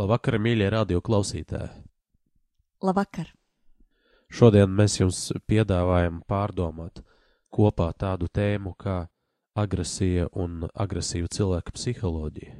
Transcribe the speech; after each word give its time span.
Labvakar, 0.00 0.38
mīļie 0.40 0.70
radio 0.72 1.00
klausītāji! 1.04 1.68
Labvakar! 2.80 3.26
Šodien 4.32 4.70
mēs 4.72 4.94
jums 4.96 5.18
piedāvājam 5.50 6.22
pārdomāt 6.30 7.02
kopā 7.52 7.90
tādu 8.00 8.30
tēmu 8.32 8.72
kā 8.80 8.94
agresija 9.60 10.30
un 10.32 10.62
agresīva 10.72 11.28
cilvēka 11.36 11.74
psiholoģija. 11.76 12.54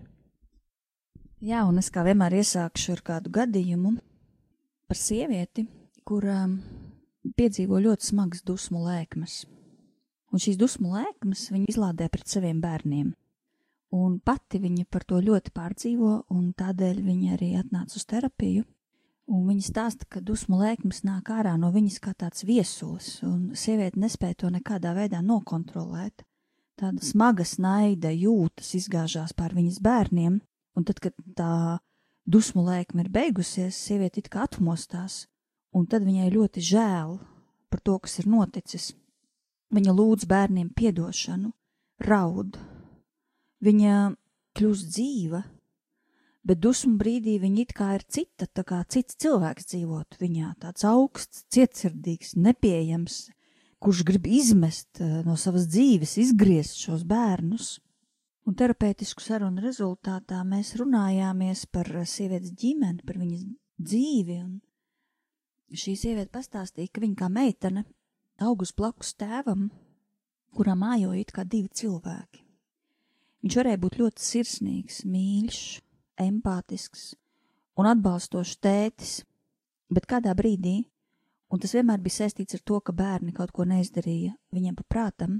Jā, 1.40 1.62
un 1.64 1.80
es 1.80 1.88
kā 1.94 2.04
vienmēr 2.04 2.36
iesākšu 2.42 2.98
ar 2.98 3.04
kādu 3.08 3.32
gadījumu 3.38 3.94
par 4.90 5.00
sievieti, 5.00 5.64
kura 6.04 6.42
piedzīvo 7.40 7.80
ļoti 7.86 8.10
smagas 8.10 8.44
dusmu 8.44 8.84
lēkmes. 8.84 9.46
Un 10.28 10.44
šīs 10.44 10.60
dusmu 10.60 10.92
lēkmes 10.98 11.48
viņa 11.54 11.72
izlādē 11.72 12.12
pret 12.12 12.28
saviem 12.28 12.60
bērniem. 12.60 13.14
Un 13.90 14.20
pati 14.22 14.60
viņa 14.62 14.84
par 14.86 15.02
to 15.02 15.18
ļoti 15.18 15.50
pārdzīvo, 15.50 16.12
un 16.30 16.52
tādēļ 16.54 17.00
viņa 17.02 17.32
arī 17.34 17.54
atnāca 17.58 17.98
uz 17.98 18.06
terapiju. 18.06 18.62
Un 19.30 19.46
viņa 19.46 19.66
stāsta, 19.66 20.06
ka 20.10 20.22
dusmu 20.22 20.58
lēkmes 20.58 21.02
nāk 21.06 21.30
ārā 21.30 21.56
no 21.58 21.70
viņas 21.74 21.98
kā 22.02 22.14
tāds 22.18 22.42
viesulis, 22.46 23.20
un 23.26 23.52
sieviete 23.54 23.98
nespēja 23.98 24.42
to 24.42 24.50
nekādā 24.50 24.94
veidā 24.94 25.20
nokontrolēt. 25.22 26.24
Tāda 26.78 27.02
smaga 27.04 27.44
naida 27.58 28.10
jūtas 28.14 28.72
izgāžās 28.78 29.34
pār 29.36 29.54
viņas 29.54 29.82
bērniem, 29.84 30.40
un 30.74 30.86
tad, 30.86 31.02
kad 31.02 31.14
tā 31.36 31.78
dusmu 32.26 32.64
lēkme 32.66 33.04
ir 33.04 33.10
beigusies, 33.12 33.76
sieviete 33.76 34.22
it 34.22 34.30
kā 34.32 34.46
atmostās, 34.46 35.26
un 35.74 35.86
tad 35.86 36.06
viņai 36.06 36.30
ļoti 36.34 36.62
žēl 36.62 37.18
par 37.70 37.82
to, 37.86 37.98
kas 37.98 38.18
ir 38.22 38.30
noticis. 38.30 38.92
Viņa 39.70 39.94
lūdz 39.94 40.26
bērniem 40.30 40.72
piedošanu, 40.74 41.52
raud, 42.06 42.58
Viņa 43.60 43.96
kļūst 44.56 44.92
dzīva, 44.94 45.42
bet 46.48 46.62
dusmu 46.64 46.96
brīdī 47.00 47.36
viņa 47.42 47.60
it 47.64 47.74
kā 47.76 47.90
ir 47.98 48.06
cita, 48.08 48.48
tā 48.48 48.64
kā 48.66 48.80
cits 48.88 49.18
cilvēks 49.20 49.68
dzīvot 49.72 50.16
viņā, 50.20 50.54
tāds 50.64 50.86
augsts, 50.88 51.44
cietsirdīgs, 51.52 52.34
nepieejams, 52.40 53.20
kurš 53.80 54.02
grib 54.08 54.26
izmest 54.28 55.02
eh, 55.04 55.20
no 55.26 55.36
savas 55.40 55.68
dzīves, 55.70 56.16
izgriezt 56.24 56.80
šos 56.80 57.04
bērnus. 57.08 57.78
Un 58.48 58.56
terapeitisku 58.56 59.22
sarunu 59.22 59.60
rezultātā 59.62 60.40
mēs 60.48 60.72
runājāmies 60.80 61.66
par 61.70 61.88
sievietes 62.08 62.54
ģimeni, 62.56 63.04
par 63.06 63.20
viņas 63.20 63.44
dzīvi, 63.90 64.40
šī 65.76 65.96
sieviete 66.00 66.32
pastāstīja, 66.34 66.90
ka 66.90 67.04
viņa 67.04 67.18
kā 67.20 67.28
meitene 67.32 67.84
augus 68.40 68.72
blakus 68.76 69.12
tēvam, 69.20 69.68
kurā 70.56 70.74
mājoja 70.78 71.20
it 71.20 71.34
kā 71.36 71.44
divi 71.44 71.68
cilvēki. 71.68 72.49
Viņš 73.40 73.56
varēja 73.56 73.80
būt 73.80 73.96
ļoti 74.00 74.24
sirsnīgs, 74.24 75.02
mīļš, 75.08 75.60
empātisks 76.20 77.14
un 77.80 77.88
atbalstošs 77.88 78.58
tētis, 78.60 79.12
bet 79.88 80.08
kādā 80.10 80.34
brīdī, 80.36 80.82
un 81.48 81.62
tas 81.62 81.72
vienmēr 81.76 82.02
bija 82.04 82.20
saistīts 82.20 82.58
ar 82.58 82.64
to, 82.68 82.80
ka 82.84 82.92
bērni 82.92 83.32
kaut 83.36 83.54
ko 83.56 83.64
neizdarīja 83.68 84.34
viņam 84.52 84.76
paprātam, 84.82 85.38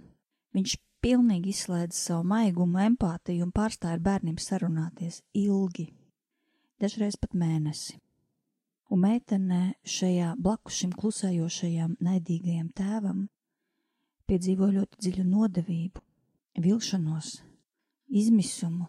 viņš 0.56 0.76
pilnīgi 1.04 1.52
izslēdza 1.52 1.96
savu 1.96 2.24
maigumu, 2.32 2.80
empātiju 2.86 3.46
un 3.46 3.52
pārstāja 3.56 3.98
ar 3.98 4.04
bērniem 4.04 4.38
sarunāties 4.40 5.20
ilgi, 5.36 5.90
dažreiz 6.80 7.20
pat 7.20 7.36
mēnesi. 7.36 7.98
Un 8.90 9.04
meitene 9.04 9.60
šajā 9.86 10.32
blakus 10.40 10.80
šim 10.80 10.96
klusējošajam, 10.96 11.94
naidīgajam 12.02 12.72
tēvam 12.74 13.28
piedzīvo 14.26 14.72
ļoti 14.72 14.98
dziļu 15.04 15.28
nodevību, 15.28 16.02
vilšanos, 16.64 17.36
izmisumu, 18.10 18.88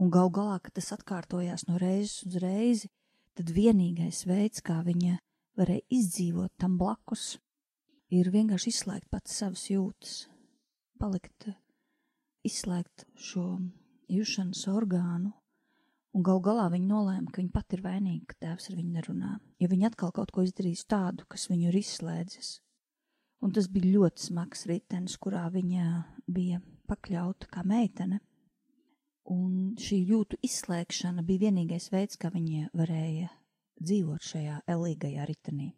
un 0.00 0.10
gal 0.14 0.30
galā, 0.32 0.58
kad 0.62 0.76
tas 0.78 0.92
atkārtojās 0.96 1.66
no 1.68 1.78
reizes 1.80 2.22
uz 2.26 2.38
reizi, 2.42 2.90
tad 3.36 3.52
vienīgais 3.54 4.24
veids, 4.28 4.62
kā 4.64 4.80
viņa 4.86 5.18
varēja 5.58 5.86
izdzīvot 5.96 6.54
tam 6.60 6.78
blakus, 6.80 7.34
ir 8.10 8.30
vienkārši 8.32 8.72
izslēgt 8.72 9.10
pats 9.10 9.36
savas 9.42 9.66
jūtas, 9.70 10.14
palikt, 11.00 11.50
izslēgt 12.46 13.06
šo 13.18 13.60
jušanas 14.10 14.64
orgānu, 14.70 15.34
un 16.16 16.24
gal 16.26 16.40
galā 16.42 16.66
viņa 16.72 16.88
nolēma, 16.90 17.30
ka 17.30 17.42
viņa 17.42 17.54
pati 17.54 17.78
ir 17.78 17.84
vainīga, 17.84 18.32
ka 18.32 18.40
tēvs 18.46 18.70
ar 18.70 18.78
viņu 18.78 18.96
nerunā, 18.96 19.36
jo 19.62 19.70
viņa 19.70 19.92
atkal 19.92 20.14
kaut 20.16 20.32
ko 20.34 20.44
izdarīs 20.46 20.86
tādu, 20.90 21.26
kas 21.30 21.48
viņu 21.50 21.70
ir 21.70 21.80
izslēdzis. 21.82 22.58
Un 23.40 23.54
tas 23.56 23.70
bija 23.72 23.94
ļoti 23.94 24.26
smags 24.26 24.66
ritenis, 24.68 25.16
kurā 25.16 25.46
viņa 25.52 25.84
bija 26.28 26.60
pakļauta 26.90 27.48
kā 27.54 27.62
meitene. 27.64 28.20
Un 29.28 29.76
šī 29.78 30.00
jūtu 30.08 30.38
izslēgšana 30.42 31.22
bija 31.26 31.48
vienīgais 31.48 31.90
veids, 31.92 32.16
kā 32.16 32.30
viņi 32.32 32.70
varēja 32.74 33.28
dzīvot 33.80 34.24
šajā 34.24 34.60
elīgajā 34.70 35.26
ritenī. 35.28 35.70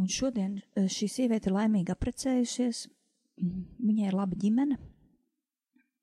Un 0.00 0.08
šodien 0.08 0.56
eh, 0.60 0.88
šī 0.88 1.08
sieviete 1.10 1.50
ir 1.50 1.56
laimīgi 1.58 1.92
apprecējusies, 1.92 2.86
viņai 3.36 4.08
ir 4.08 4.16
laba 4.16 4.38
ģimene 4.38 4.78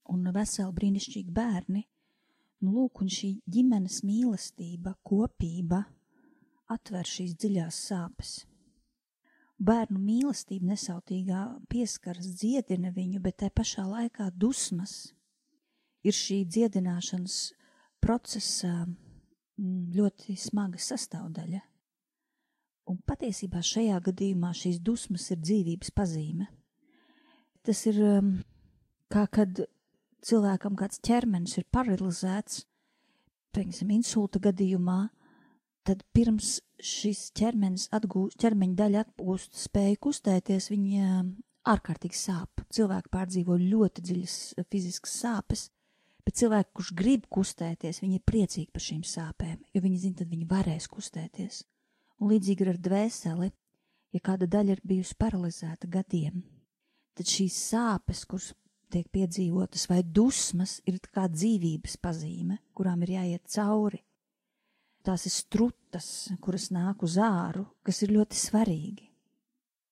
un 0.10 0.30
veseli 0.34 0.76
brīnišķīgi 0.76 1.34
bērni. 1.34 1.86
Nu, 2.60 2.74
lūk, 2.76 3.02
un 3.04 3.10
šī 3.14 3.38
ģimenes 3.48 4.02
mīlestība, 4.04 4.98
kopība 5.08 5.86
atver 6.70 7.08
šīs 7.08 7.38
dziļās 7.40 7.78
sāpes. 7.90 8.34
Bērnu 9.60 10.00
mīlestība 10.00 10.72
nesautīgā 10.74 11.44
pieskaras 11.72 12.28
dziedina 12.40 12.92
viņu, 12.96 13.22
bet 13.24 13.40
te 13.44 13.50
pašā 13.52 13.86
laikā 13.88 14.30
dusmas 14.36 15.14
ir 16.04 16.16
šī 16.16 16.44
dziedināšanas 16.48 17.40
procesa 18.04 18.72
mm, 18.86 19.90
ļoti 19.98 20.38
smaga 20.40 20.80
sastāvdaļa. 20.82 21.62
Un 22.90 23.02
patiesībā 23.06 23.62
šajā 23.62 24.00
gadījumā 24.08 24.54
šīs 24.58 24.80
dusmas 24.82 25.28
ir 25.34 25.42
dzīvības 25.44 25.92
pazīme. 25.94 26.48
Tas 27.66 27.84
ir 27.92 28.00
um, 28.02 28.32
kā 29.14 29.28
kad 29.30 29.62
cilvēkam 30.26 30.78
kāds 30.80 31.02
ķermenis 31.06 31.60
ir 31.60 31.68
paralizēts, 31.74 32.64
piemēram, 33.54 33.94
insulta 33.94 34.42
gadījumā, 34.42 35.00
tad 35.86 36.02
pirms 36.14 36.60
šis 36.80 37.30
ķermenis 37.38 37.88
atgūst, 37.96 38.38
ķermeņa 38.42 38.78
daļa 38.80 39.04
atgūst 39.06 39.58
spēju 39.58 40.00
kustēties, 40.08 40.70
viņa 40.74 41.22
ārkārtīgi 41.70 42.18
sāp. 42.18 42.64
Cilvēki 42.74 43.12
pārdzīvo 43.14 43.58
ļoti 43.62 44.06
dziļas 44.06 44.38
fiziskas 44.72 45.16
sāpes, 45.24 45.68
Bet 46.26 46.38
cilvēki, 46.40 46.74
kurš 46.76 46.92
grib 47.00 47.26
kustēties, 47.32 48.02
viņi 48.04 48.20
ir 48.20 48.26
priecīgi 48.28 48.70
par 48.74 48.84
šīm 48.84 49.02
sāpēm, 49.08 49.58
jo 49.74 49.82
viņi 49.82 50.02
zina, 50.04 50.20
tad 50.22 50.32
viņi 50.32 50.48
varēs 50.50 50.90
kustēties. 50.92 51.64
Un 52.20 52.34
līdzīgi 52.34 52.68
ar 52.68 52.80
dvēseli, 52.90 53.52
ja 54.14 54.24
kāda 54.24 54.50
daļa 54.52 54.76
ir 54.76 54.82
bijusi 54.86 55.16
paralizēta 55.20 55.88
gadiem, 55.92 56.42
tad 57.16 57.32
šīs 57.32 57.56
sāpes, 57.72 58.26
kuras 58.30 58.52
tiek 58.94 59.08
piedzīvotas, 59.14 59.86
vai 59.90 60.02
dusmas, 60.04 60.80
ir 60.90 61.00
kā 61.14 61.28
dzīvības 61.32 61.98
pazīme, 62.02 62.60
kurām 62.76 63.04
ir 63.06 63.16
jāiet 63.20 63.46
cauri. 63.54 64.02
Tās 65.06 65.26
ir 65.30 65.34
strutas, 65.34 66.08
kuras 66.44 66.70
nāk 66.76 67.06
uz 67.08 67.16
āru, 67.22 67.64
kas 67.86 68.02
ir 68.04 68.14
ļoti 68.18 68.38
svarīgi. 68.38 69.06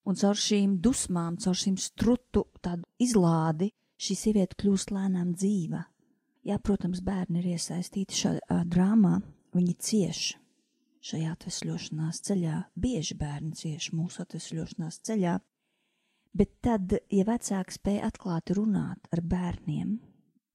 Un 0.07 0.15
caur 0.19 0.39
šīm 0.39 0.77
dusmām, 0.83 1.37
caur 1.39 1.55
šīm 1.55 1.77
strutu 1.79 2.45
izlādi, 3.03 3.71
šī 3.99 4.15
sieviete 4.15 4.57
kļūst 4.59 4.91
lēnām 4.95 5.33
dzīva, 5.35 5.81
Jā, 6.47 6.55
protams, 6.63 7.01
bērni 7.03 7.41
ir 7.41 7.49
iesaistīti 7.57 8.15
šajā 8.15 8.61
drāmā, 8.71 9.17
viņi 9.51 9.73
cieš 9.83 10.21
šajā 11.03 11.33
atvesļošanās 11.35 12.21
ceļā. 12.23 12.61
Bieži 12.79 13.17
bērni 13.19 13.51
cieš 13.57 13.89
mūsu 13.95 14.23
atvesļošanās 14.23 15.01
ceļā, 15.09 15.33
bet 16.37 16.53
tad, 16.63 16.95
ja 17.11 17.25
vecāki 17.27 17.75
spēj 17.75 17.99
atklāti 18.07 18.55
runāt 18.55 19.11
ar 19.11 19.23
bērniem 19.23 19.97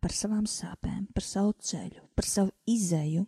par 0.03 0.17
savām 0.17 0.47
sāpēm, 0.49 1.07
par 1.15 1.27
savu 1.27 1.55
ceļu, 1.61 2.07
par 2.17 2.27
savu 2.27 2.53
izēju, 2.73 3.27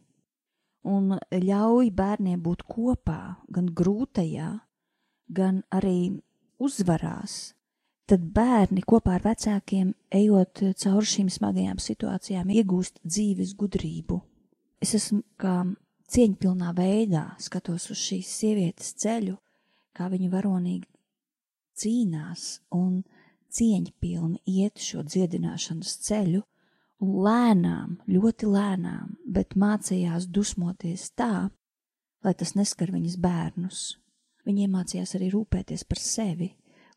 un 0.88 1.14
ļauj 1.44 1.90
bērniem 1.94 2.40
būt 2.44 2.64
kopā 2.68 3.20
gan 3.52 3.68
grūtajā, 3.76 4.50
gan 5.36 5.62
arī 5.72 6.16
uzvarās, 6.64 7.53
tad 8.10 8.24
bērni 8.36 8.84
kopā 8.84 9.16
ar 9.18 9.24
vecākiem, 9.24 9.94
ejot 10.12 10.62
cauri 10.80 11.08
šīm 11.08 11.30
smagajām 11.32 11.80
situācijām, 11.80 12.52
iegūst 12.52 13.00
dzīves 13.04 13.54
gudrību. 13.60 14.20
Es 14.84 14.94
esmu 14.98 15.22
kā 15.40 15.62
cieņpilnā 16.12 16.74
veidā 16.76 17.24
skatos 17.40 17.88
uz 17.94 18.00
šīs 18.00 18.32
sievietes 18.40 18.92
ceļu, 19.00 19.38
kā 19.96 20.10
viņa 20.12 20.30
varonīgi 20.32 20.88
cīnās 21.80 22.48
un 22.74 23.02
cieņpilni 23.54 24.42
iet 24.50 24.82
šo 24.82 25.04
dziedināšanas 25.06 25.94
ceļu, 26.04 26.42
un 27.04 27.14
lēnām, 27.24 27.98
ļoti 28.10 28.48
lēnām, 28.50 29.16
bet 29.26 29.56
mācījās 29.58 30.28
dusmoties 30.30 31.10
tā, 31.18 31.48
lai 32.24 32.34
tas 32.34 32.54
neskar 32.58 32.92
viņas 32.94 33.16
bērnus. 33.20 33.84
Viņa 34.44 34.66
iemācījās 34.66 35.14
arī 35.16 35.30
rūpēties 35.32 35.86
par 35.88 36.00
sevi 36.00 36.50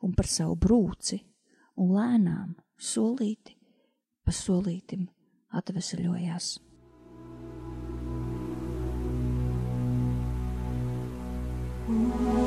un 0.06 0.14
par 0.18 0.30
savu 0.30 0.56
brūci, 0.60 1.20
un 1.82 1.94
lēnām, 1.98 2.56
solīti 2.78 3.58
pa 4.26 4.34
solītim 4.36 5.08
atvesaļojās. 5.58 6.58
Ooh. 11.88 12.47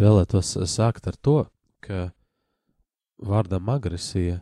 Es 0.00 0.04
vēlētos 0.06 0.50
sākt 0.72 1.10
ar 1.10 1.16
to, 1.20 1.32
ka 1.84 2.14
vārdam 3.20 3.66
agresija 3.68 4.38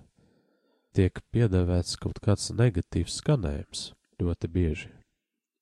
tiek 0.95 1.19
piedēvēts 1.35 1.99
kaut 1.99 2.21
kāds 2.23 2.53
negatīvs 2.55 3.17
skanējums 3.19 3.83
ļoti 4.23 4.53
bieži, 4.55 4.93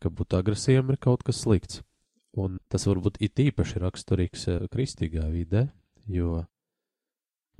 ka 0.05 0.13
būt 0.13 0.37
agresīvam 0.37 0.93
ir 0.93 1.01
kaut 1.01 1.25
kas 1.25 1.41
slikts. 1.47 1.81
Un 2.37 2.61
tas 2.69 2.85
varbūt 2.85 3.17
it 3.25 3.41
īpaši 3.41 3.81
raksturīgs 3.87 4.47
eh, 4.53 4.69
kristīgā 4.69 5.31
vidē, 5.33 5.65
jo 6.05 6.45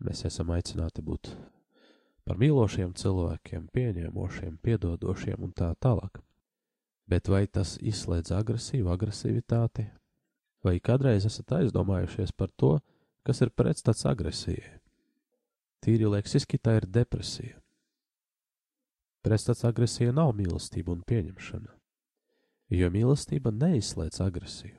mēs 0.05 0.27
esam 0.29 0.53
aicināti 0.53 1.01
būt 1.01 1.33
par 2.29 2.37
mīlošiem 2.37 2.93
cilvēkiem, 3.01 3.71
pieņēmošiem, 3.73 4.59
piedodošiem 4.61 5.41
un 5.41 5.57
tā 5.57 5.73
tālāk. 5.81 6.21
Bet 7.09 7.33
vai 7.33 7.47
tas 7.49 7.79
izslēdz 7.81 8.37
agresīvu, 8.45 8.93
agresivitāti? 8.93 9.89
Vai 10.67 10.81
kādreiz 10.83 11.29
esat 11.29 11.53
aizdomājušies 11.61 12.33
par 12.35 12.51
to, 12.59 12.73
kas 13.23 13.43
ir 13.45 13.53
pretstats 13.55 14.03
agresijai? 14.11 14.81
Tīri 15.85 16.09
leksiski 16.11 16.59
tā 16.59 16.81
ir 16.81 16.89
depresija. 16.91 17.61
Pretstats 19.23 19.63
agresija 19.69 20.15
nav 20.15 20.33
mīlestība 20.39 20.91
un 20.95 21.05
pieņemšana, 21.07 21.71
jo 22.81 22.91
mīlestība 22.95 23.53
neizslēdz 23.55 24.21
agresiju. 24.27 24.75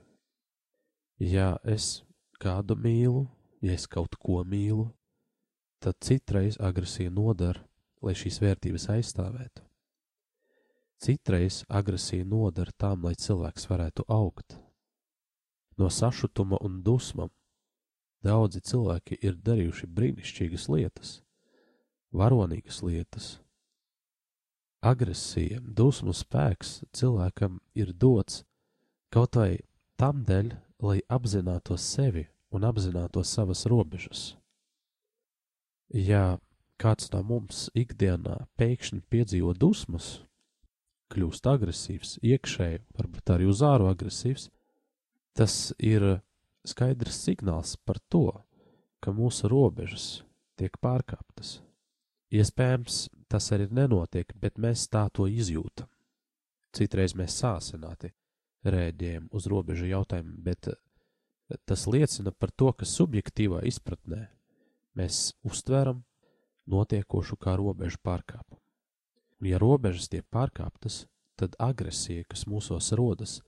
Ja 1.24 1.54
es 1.64 2.02
kādu 2.40 2.76
mīlu, 2.76 3.24
ja 3.64 3.72
es 3.72 3.88
kaut 3.88 4.20
ko 4.20 4.42
mīlu, 4.44 4.90
tad 5.80 5.96
citreiz 6.04 6.60
agresija 6.60 7.10
nodara, 7.10 7.64
lai 8.04 8.12
šīs 8.12 8.42
vērtības 8.44 8.88
aizstāvētu. 8.92 9.64
Citreiz 11.00 11.62
agresija 11.68 12.28
nodara 12.28 12.76
tām, 12.76 13.04
lai 13.06 13.14
cilvēks 13.16 13.68
varētu 13.70 14.04
augt, 14.12 14.58
no 15.78 15.90
sašutuma 15.90 16.58
un 16.64 16.82
dusmām. 16.82 17.30
Daudzi 18.24 18.60
cilvēki 18.66 19.18
ir 19.22 19.36
darījuši 19.46 19.86
brīnišķīgas 19.94 20.66
lietas, 20.72 21.12
varonīgas 22.10 22.82
lietas. 22.82 23.28
Agresija, 24.82 25.60
dusmu 25.62 26.14
spēks 26.14 26.82
cilvēkam 26.94 27.60
ir 27.74 27.92
dots 27.94 28.44
kaut 29.14 29.38
vai 29.38 29.58
tam 29.98 30.24
dēļ, 30.26 30.52
lai 30.82 30.98
apzinātos 31.10 31.82
sevi 31.82 32.28
un 32.54 32.66
apzinātos 32.68 33.30
savas 33.34 33.64
robežas. 33.66 34.36
Ja 35.90 36.38
kāds 36.78 37.10
no 37.12 37.24
mums 37.26 37.66
ikdienā 37.74 38.44
pēkšņi 38.60 39.02
piedzīvo 39.10 39.54
dusmas, 39.58 40.20
kļūst 41.12 41.48
agresīvs, 41.50 42.18
iekšēji, 42.22 42.84
varbūt 42.98 43.32
arī 43.34 43.48
uz 43.50 43.62
āru 43.64 43.88
agresīvs, 43.90 44.48
Tas 45.38 45.70
ir 45.78 46.02
skaidrs 46.66 47.20
signāls 47.22 47.76
par 47.86 48.00
to, 48.10 48.26
ka 48.98 49.12
mūsu 49.14 49.46
robežas 49.50 50.24
tiek 50.58 50.74
pārkāptas. 50.82 51.60
Iespējams, 52.34 53.06
tas 53.30 53.46
arī 53.54 53.68
nenotiek, 53.70 54.32
bet 54.34 54.58
mēs 54.58 54.88
tā 54.90 55.06
to 55.14 55.28
izjūtam. 55.30 55.86
Citreiz 56.74 57.14
mēs 57.16 57.38
sāsināti 57.38 58.10
rēģējam 58.66 59.30
uz 59.32 59.46
robežu 59.48 59.86
jautājumu, 59.88 60.34
bet 60.42 60.68
tas 61.64 61.86
liecina 61.86 62.34
par 62.34 62.50
to, 62.50 62.72
ka 62.74 62.84
subjektīvā 62.84 63.62
izpratnē 63.70 64.26
mēs 64.98 65.38
uztveram 65.46 66.02
notiekošu 66.68 67.38
kā 67.40 67.54
robežu 67.56 68.02
pārkāpumu. 68.04 68.60
Un, 69.38 69.46
ja 69.46 69.62
robežas 69.62 70.10
tiek 70.10 70.26
pārkāptas, 70.34 71.06
tad 71.38 71.54
agresija, 71.62 72.26
kas 72.26 72.44
mūsos 72.50 72.90
rodas, 72.98 73.38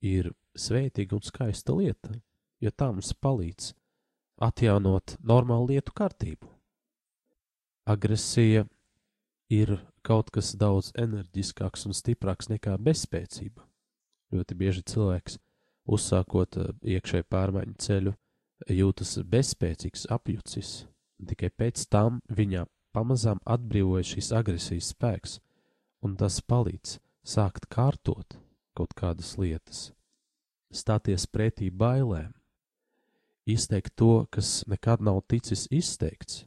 ir 0.00 0.32
svētīga 0.56 1.16
un 1.16 1.24
skaista 1.24 1.74
lieta, 1.76 2.14
jo 2.60 2.72
tā 2.72 2.90
mums 2.92 3.12
palīdz 3.14 3.72
atjaunot 4.40 5.16
normālu 5.20 5.74
lietu 5.74 5.92
kārtību. 5.96 6.48
Agresija 7.88 8.64
ir 9.52 9.76
kaut 10.06 10.30
kas 10.32 10.54
daudz 10.56 10.92
enerģiskāks 10.98 11.86
un 11.88 11.96
stiprāks 11.96 12.48
nekā 12.52 12.76
bezspēcība. 12.80 13.66
Ļoti 14.30 14.56
bieži 14.56 14.84
cilvēks, 14.92 15.38
uzsākot 15.90 16.56
eh, 16.56 16.72
iekšēju 16.96 17.26
pārmaiņu 17.28 17.76
ceļu, 17.82 18.14
jūtas 18.70 19.16
bezspēcīgs, 19.26 20.06
apjucis, 20.12 20.74
tikai 21.26 21.50
pēc 21.50 21.88
tam 21.90 22.20
viņā 22.30 22.66
pamazām 22.94 23.40
atbrīvojas 23.44 24.14
šīs 24.14 24.30
agresijas 24.36 24.92
spēks, 24.94 25.40
un 26.06 26.14
tas 26.20 26.38
palīdz 26.46 27.00
sākt 27.26 27.66
kārtot 27.72 28.38
kaut 28.80 28.96
kādas 28.96 29.36
lietas, 29.36 29.90
stāties 30.72 31.26
pretī 31.28 31.68
bailēm, 31.68 32.32
izteikt 33.50 33.92
to, 33.98 34.26
kas 34.32 34.62
nekad 34.70 35.02
nav 35.04 35.20
ticis 35.28 35.66
izteikts. 35.70 36.46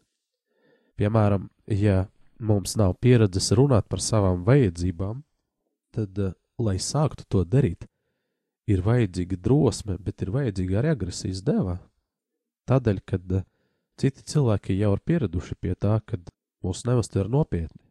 Piemēram, 0.98 1.50
ja 1.68 2.08
mums 2.40 2.76
nav 2.80 2.96
pieredzes 3.02 3.52
runāt 3.58 3.90
par 3.90 4.02
savām 4.02 4.44
vajadzībām, 4.48 5.24
tad, 5.94 6.18
eh, 6.18 6.34
lai 6.58 6.78
sāktu 6.78 7.26
to 7.30 7.44
darīt, 7.46 7.88
ir 8.68 8.82
vajadzīga 8.82 9.38
drosme, 9.38 9.98
bet 10.00 10.22
ir 10.22 10.32
vajadzīga 10.32 10.80
arī 10.80 10.94
agresijas 10.94 11.44
deva. 11.44 11.80
Tādēļ, 12.70 13.02
kad 13.06 13.32
eh, 13.32 13.44
citi 13.98 14.24
cilvēki 14.24 14.80
jau 14.80 14.94
ir 14.94 15.04
pieraduši 15.06 15.60
pie 15.60 15.76
tā, 15.76 16.00
ka 16.06 16.18
mūs 16.64 16.86
neuztver 16.88 17.30
nopietni, 17.30 17.82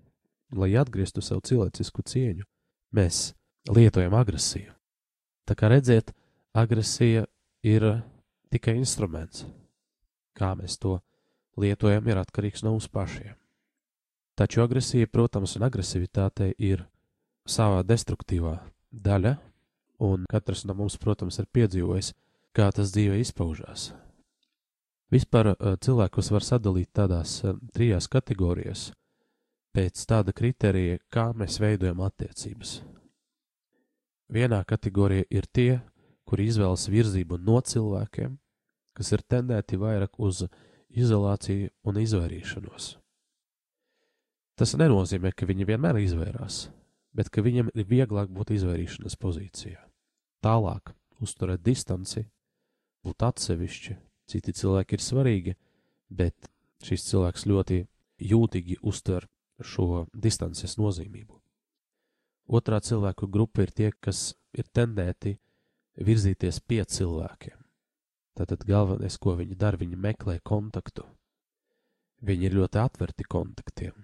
lai 0.51 0.73
atgrieztu 0.75 1.23
savu 1.23 1.45
cilvēcisku 1.45 2.03
cieņu, 2.03 2.45
mēs 2.93 3.35
lietojam 3.71 4.15
agresiju. 4.15 4.73
Tā 5.47 5.55
kā 5.59 5.69
redziet, 5.71 6.13
agresija 6.55 7.27
ir 7.63 7.87
tikai 8.53 8.77
instruments. 8.81 9.47
Kā 10.33 10.55
mēs 10.57 10.79
to 10.81 10.99
lietojam, 11.61 12.07
ir 12.09 12.21
atkarīgs 12.23 12.65
no 12.65 12.75
mums 12.75 12.89
pašiem. 12.89 13.35
Taču 14.39 14.63
agresija, 14.65 15.07
protams, 15.07 15.57
un 15.59 15.67
agresivitāte 15.67 16.55
ir 16.59 16.87
savā 17.47 17.83
destruktīvā 17.85 18.57
daļa, 18.93 19.37
un 20.03 20.25
katrs 20.31 20.65
no 20.65 20.75
mums, 20.79 20.97
protams, 20.97 21.39
ir 21.39 21.51
piedzīvojis, 21.53 22.15
kā 22.57 22.71
tas 22.73 22.95
dzīvē 22.95 23.21
izpaužās. 23.21 23.91
Vispār 25.13 25.53
eh, 25.53 25.77
cilvēkus 25.85 26.33
var 26.33 26.47
sadalīt 26.47 26.89
tādās 26.97 27.43
eh, 27.45 27.57
trijās 27.77 28.09
kategorijās, 28.09 28.89
pēc 29.77 30.07
tāda 30.09 30.33
kriterija, 30.33 30.99
kā 31.13 31.31
mēs 31.37 31.61
veidojam 31.61 32.01
attiecības. 32.09 32.81
Vienā 34.33 34.63
kategorijā 34.65 35.27
ir 35.29 35.45
tie, 35.53 35.81
kuri 36.25 36.47
izvēlas 36.49 36.87
virzību 36.89 37.37
no 37.45 37.59
cilvēkiem, 37.61 38.39
kas 38.97 39.13
ir 39.13 39.25
tendēti 39.29 39.77
vairāk 39.77 40.17
uz 40.17 40.47
izolāciju 40.89 41.69
un 41.85 41.99
izvairīšanos. 42.01 42.87
Tas 44.57 44.73
nenozīmē, 44.81 45.33
ka 45.37 45.49
viņi 45.49 45.67
vienmēr 45.69 46.01
izvairās, 46.01 46.71
bet 47.13 47.29
ka 47.33 47.45
viņam 47.45 47.69
ir 47.75 47.89
vieglāk 47.89 48.33
būt 48.33 48.55
izvairīšanās 48.57 49.19
pozīcijā. 49.21 49.81
Tālāk, 50.45 50.95
uzturēt 51.21 51.61
distanci, 51.65 52.25
būt 53.05 53.29
atsevišķi, 53.29 53.99
citi 54.33 54.57
cilvēki 54.57 54.97
ir 54.97 55.05
svarīgi, 55.05 55.57
bet 56.09 56.49
šis 56.85 57.05
cilvēks 57.11 57.47
ļoti 57.53 57.83
jūtīgi 58.33 58.81
uztver 58.81 59.29
šo 59.61 60.07
distances 60.15 60.79
nozīmību. 60.81 61.42
Otrā 62.53 62.83
cilvēku 62.85 63.31
grupa 63.33 63.65
ir 63.65 63.73
tie, 63.73 63.91
kas 63.97 64.35
ir 64.53 64.69
tendēti 64.69 65.39
virzīties 65.97 66.61
pie 66.69 66.83
cilvēkiem. 66.85 67.59
Tātad 68.37 68.65
galvenais, 68.69 69.17
ko 69.21 69.37
viņi 69.39 69.57
dara, 69.57 69.81
viņi 69.81 69.97
meklē 69.97 70.39
kontaktu. 70.45 71.05
Viņi 72.23 72.49
ir 72.49 72.57
ļoti 72.61 72.81
atverti 72.81 73.25
kontaktiem 73.29 73.97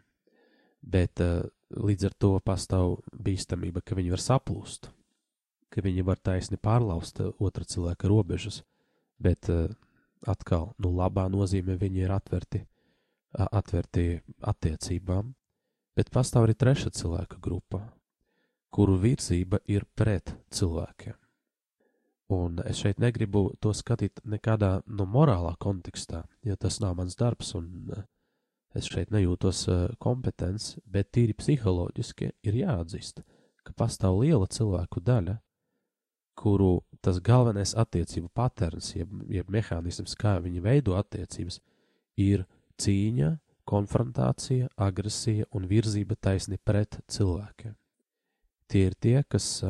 bet 0.83 1.21
uh, 1.21 1.43
līdz 1.75 2.09
ar 2.09 2.15
to 2.19 2.33
pastāv 2.45 2.99
bīstamība, 3.13 3.83
ka 3.85 3.99
viņi 3.99 4.13
var 4.15 4.23
saplūst, 4.23 4.91
ka 5.73 5.85
viņi 5.85 6.05
var 6.07 6.21
taisni 6.23 6.59
pārlauzt 6.61 7.21
uh, 7.23 7.33
otra 7.39 7.67
cilvēka 7.69 8.09
robežas, 8.11 8.63
bet 9.19 9.51
uh, 9.53 9.69
atkal, 10.27 10.73
nu, 10.79 10.93
labā 10.95 11.29
nozīmē 11.31 11.79
viņi 11.79 12.07
ir 12.07 12.15
atverti, 12.15 12.65
atverti 13.35 14.19
attiecībām, 14.41 15.35
bet 15.99 16.11
pastāv 16.15 16.47
arī 16.47 16.57
treša 16.59 16.95
cilvēka 16.95 17.41
grupa, 17.43 17.83
kuru 18.75 18.99
virzība 19.01 19.61
ir 19.67 19.87
pret 19.97 20.35
cilvēkiem. 20.55 21.17
Un 22.29 22.61
es 22.69 22.83
šeit 22.83 22.99
negribu 23.01 23.47
to 23.63 23.73
skatīt 23.73 24.21
nekādā 24.29 24.83
no 24.85 25.07
nu, 25.07 25.11
morālā 25.15 25.55
kontekstā, 25.61 26.27
jo 26.45 26.57
tas 26.61 26.77
nav 26.83 26.99
mans 26.99 27.17
darbs, 27.17 27.55
un 27.57 27.89
uh, 27.97 28.03
es 28.77 28.91
šeit 28.93 29.15
nejūtos 29.15 29.63
uh, 29.73 29.79
kompetents, 29.99 30.75
bet 30.85 31.09
tīri 31.17 31.33
psiholoģiski 31.39 32.29
ir 32.45 32.61
jāatzīst, 32.61 33.25
ka 33.65 33.73
pastāv 33.73 34.21
liela 34.21 34.45
cilvēku 34.45 35.01
daļa, 35.01 35.39
kuru 36.39 36.83
tas 37.01 37.23
galvenais 37.25 37.73
attiecību 37.81 38.29
patērns, 38.37 38.93
jeb, 38.99 39.17
jeb 39.33 39.49
mehānisms, 39.49 40.13
kā 40.21 40.37
viņi 40.45 40.63
veido 40.69 41.01
attiecības, 41.01 41.63
ir 42.21 42.45
cīņa, 42.77 43.39
konfrontācija, 43.69 44.69
agresija 44.77 45.49
un 45.57 45.65
virzība 45.69 46.17
taisni 46.21 46.61
pret 46.61 47.01
cilvēkiem. 47.09 47.78
Tie 48.69 48.85
ir 48.91 48.95
tie, 49.01 49.23
kas, 49.25 49.65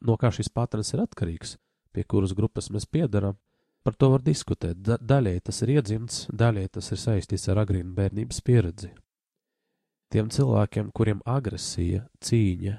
no 0.00 0.16
kā 0.20 0.30
šis 0.34 0.52
patērns 0.52 0.92
ir 0.92 1.04
atkarīgs, 1.06 1.56
pie 1.92 2.04
kuras 2.04 2.34
grupas 2.36 2.68
mēs 2.72 2.84
piedarām, 2.84 3.38
Par 3.82 3.96
to 3.98 4.12
var 4.12 4.22
diskutēt. 4.22 4.78
Da 4.78 4.96
daļai 4.98 5.40
tas 5.42 5.58
ir 5.64 5.74
iedzimts, 5.76 6.26
daļai 6.30 6.68
tas 6.76 6.92
ir 6.94 7.00
saistīts 7.02 7.48
ar 7.50 7.64
agrīnu 7.64 7.94
bērnības 7.96 8.38
pieredzi. 8.46 8.92
Tiem 10.12 10.28
cilvēkiem, 10.30 10.92
kuriem 10.94 11.22
agresija, 11.26 12.04
cīņa, 12.22 12.76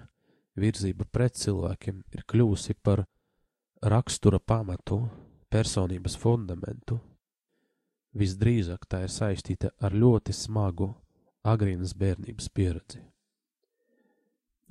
virzība 0.55 1.07
pret 1.11 1.35
cilvēkiem 1.41 2.03
ir 2.13 2.23
kļuvusi 2.29 2.77
par 2.79 3.03
rakstura 3.83 4.39
pamatu, 4.39 5.01
personības 5.51 6.15
fundamentu, 6.15 7.01
visdrīzāk 8.15 8.85
tā 8.87 9.03
ir 9.03 9.11
saistīta 9.11 9.73
ar 9.83 9.97
ļoti 9.97 10.33
smagu 10.33 10.93
agrīnas 11.43 11.97
bērnības 11.99 12.47
pieredzi. 12.53 13.01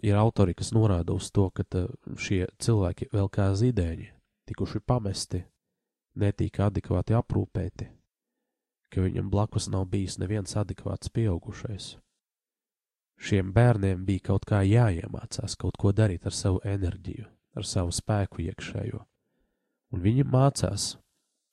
Ir 0.01 0.17
autori, 0.17 0.55
kas 0.57 0.73
norāda 0.73 1.13
uz 1.13 1.29
to, 1.31 1.51
ka 1.51 1.65
šie 2.17 2.47
cilvēki 2.59 3.11
vēl 3.13 3.29
kā 3.29 3.53
zīdēņi 3.55 4.09
tikuši 4.49 4.81
pamesti 4.81 5.43
netika 6.19 6.67
adekvāti 6.69 7.15
aprūpēti, 7.17 7.89
ka 8.93 9.05
viņam 9.05 9.31
blakus 9.33 9.69
nav 9.73 9.87
bijis 9.93 10.19
neviens 10.21 10.57
adekvāts 10.59 11.13
pieaugušais. 11.13 11.97
Šiem 13.23 13.53
bērniem 13.55 14.03
bija 14.05 14.27
kaut 14.33 14.47
kā 14.49 14.63
jāiemācās 14.67 15.55
kaut 15.61 15.79
ko 15.79 15.93
darīt 15.95 16.27
ar 16.27 16.35
savu 16.35 16.59
enerģiju, 16.67 17.29
ar 17.55 17.69
savu 17.69 17.95
spēku 17.95 18.43
iekšējo, 18.49 19.05
un 19.93 20.03
viņi 20.03 20.27
mācās 20.27 20.97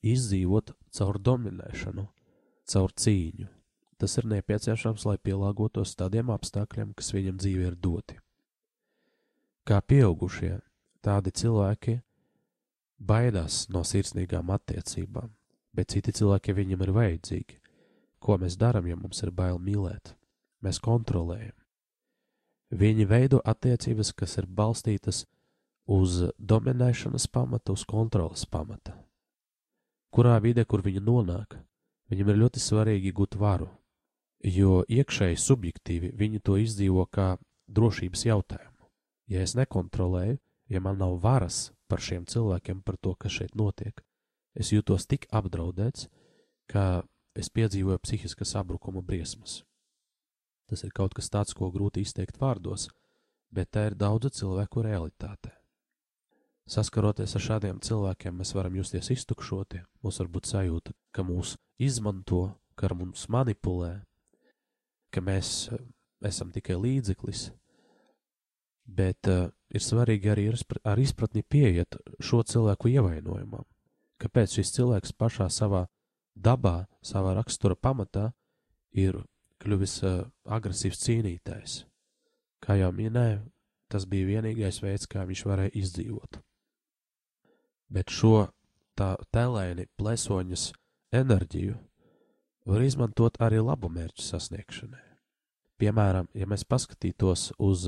izdzīvot 0.01 0.74
caur 0.96 1.19
dominēšanu, 1.22 2.08
caur 2.72 2.96
cīņu. 2.96 3.50
Tas 4.00 4.15
ir 4.17 4.29
nepieciešams, 4.31 5.03
lai 5.05 5.17
pielāgotos 5.19 5.91
tādiem 6.00 6.31
apstākļiem, 6.31 6.96
kas 6.96 7.12
viņam 7.13 7.38
dzīvē 7.41 7.67
ir 7.67 7.75
doti. 7.75 8.15
Kā 9.69 9.83
pieaugušie, 9.85 10.55
tādi 11.05 11.29
cilvēki 11.29 11.99
baidās 12.97 13.67
no 13.69 13.83
sirsnīgām 13.85 14.47
attiecībām, 14.55 15.27
bet 15.77 15.93
citi 15.93 16.09
cilvēki 16.17 16.55
viņam 16.57 16.81
ir 16.88 16.91
vajadzīgi. 16.95 17.57
Ko 18.17 18.39
mēs 18.41 18.57
darām, 18.57 18.88
ja 18.89 18.97
mums 18.97 19.21
ir 19.21 19.29
bail 19.29 19.59
mīlēt? 19.61 20.15
Mēs 20.65 20.81
kontrolējam. 20.81 21.53
Viņi 22.81 23.05
veido 23.11 23.43
attiecības, 23.45 24.09
kas 24.17 24.39
ir 24.41 24.47
balstītas 24.49 25.27
uz 25.85 26.17
dominēšanas 26.38 27.29
pamata, 27.29 27.77
uz 27.77 27.85
kontrolas 27.85 28.47
pamata. 28.49 28.97
Kurā 30.09 30.39
vidē, 30.41 30.65
kur 30.65 30.81
viņi 30.81 31.05
nonāk, 31.05 31.59
viņam 32.09 32.33
ir 32.33 32.41
ļoti 32.41 32.65
svarīgi 32.65 33.13
gūt 33.13 33.38
varu, 33.38 33.69
jo 34.41 34.81
iekšēji 34.89 35.38
subjektīvi 35.45 36.11
viņi 36.17 36.41
to 36.41 36.57
izdzīvo 36.57 37.05
kā 37.13 37.35
drošības 37.69 38.25
jautājumu. 38.31 38.78
Ja 39.29 39.43
es 39.45 39.53
nekontrolēju, 39.57 40.39
ja 40.69 40.81
man 40.81 40.98
nav 40.98 41.19
varas 41.21 41.69
par 41.89 42.01
šiem 42.01 42.25
cilvēkiem, 42.29 42.81
par 42.86 42.98
to, 42.98 43.13
kas 43.15 43.36
šeit 43.38 43.55
notiek. 43.57 44.01
Es 44.57 44.74
jūtos 44.74 45.05
tik 45.09 45.27
apdraudēts, 45.29 46.07
ka 46.69 47.03
es 47.38 47.50
piedzīvoju 47.53 48.01
psihiskas 48.01 48.55
sabrukuma 48.55 49.03
briesmas. 49.05 49.62
Tas 50.69 50.83
ir 50.86 50.93
kaut 50.93 51.13
kas 51.17 51.29
tāds, 51.33 51.53
ko 51.57 51.69
grūti 51.74 52.01
izteikt 52.05 52.41
vārdos, 52.41 52.89
bet 53.53 53.71
tā 53.74 53.88
ir 53.89 53.98
daudzu 53.98 54.29
cilvēku 54.41 54.83
realitāte. 54.86 55.53
Saskaroties 56.69 57.33
ar 57.33 57.41
šādiem 57.41 57.79
cilvēkiem, 57.81 58.36
mēs 58.38 58.53
varam 58.53 58.75
justies 58.77 59.09
iztukšoti, 59.15 59.81
mums 60.05 60.19
var 60.21 60.27
būt 60.29 60.50
sajūta, 60.51 60.93
ka 61.13 61.25
mūs 61.25 61.55
izmanto, 61.81 62.43
ka 62.77 62.89
ar 62.89 62.93
mums 63.00 63.25
manipulē, 63.33 63.95
ka 65.09 65.24
mēs 65.25 65.71
esam 66.21 66.51
tikai 66.53 66.77
līdzeklis, 66.77 67.48
bet 68.89 69.29
uh, 69.29 69.50
ir 69.69 69.84
svarīgi 69.84 70.31
arī 70.31 70.48
ar 70.84 71.00
izpratni 71.00 71.43
pieiet 71.43 71.98
šo 72.19 72.41
cilvēku 72.43 72.91
ievainojumam. 72.91 73.65
Kāpēc 74.19 74.58
šis 74.60 74.74
cilvēks 74.75 75.15
pašā 75.15 75.48
savā 75.53 75.86
dabā, 76.36 76.88
savā 77.05 77.36
rakstura 77.38 77.75
pamatā 77.75 78.31
ir 78.91 79.22
kļuvis 79.63 79.96
uh, 80.03 80.25
agresīvs 80.46 81.03
cīnītājs? 81.05 81.84
Kā 82.60 82.75
jau 82.75 82.91
minēju, 82.91 83.43
tas 83.89 84.05
bija 84.10 84.27
vienīgais 84.36 84.81
veids, 84.84 85.08
kā 85.08 85.24
viņš 85.27 85.46
varēja 85.48 85.75
izdzīvot. 85.79 86.41
Bet 87.89 88.12
šo 88.13 88.50
tā 89.00 89.15
tēlēni 89.34 89.88
plesoņas 89.98 90.72
enerģiju 91.15 91.77
var 92.69 92.84
izmantot 92.86 93.39
arī 93.41 93.62
labu 93.63 93.89
mērķu 93.89 94.22
sasniegšanai. 94.22 95.05
Piemēram, 95.79 96.27
ja 96.36 96.46
mēs 96.50 96.65
paskatītos 96.67 97.53
uz 97.58 97.88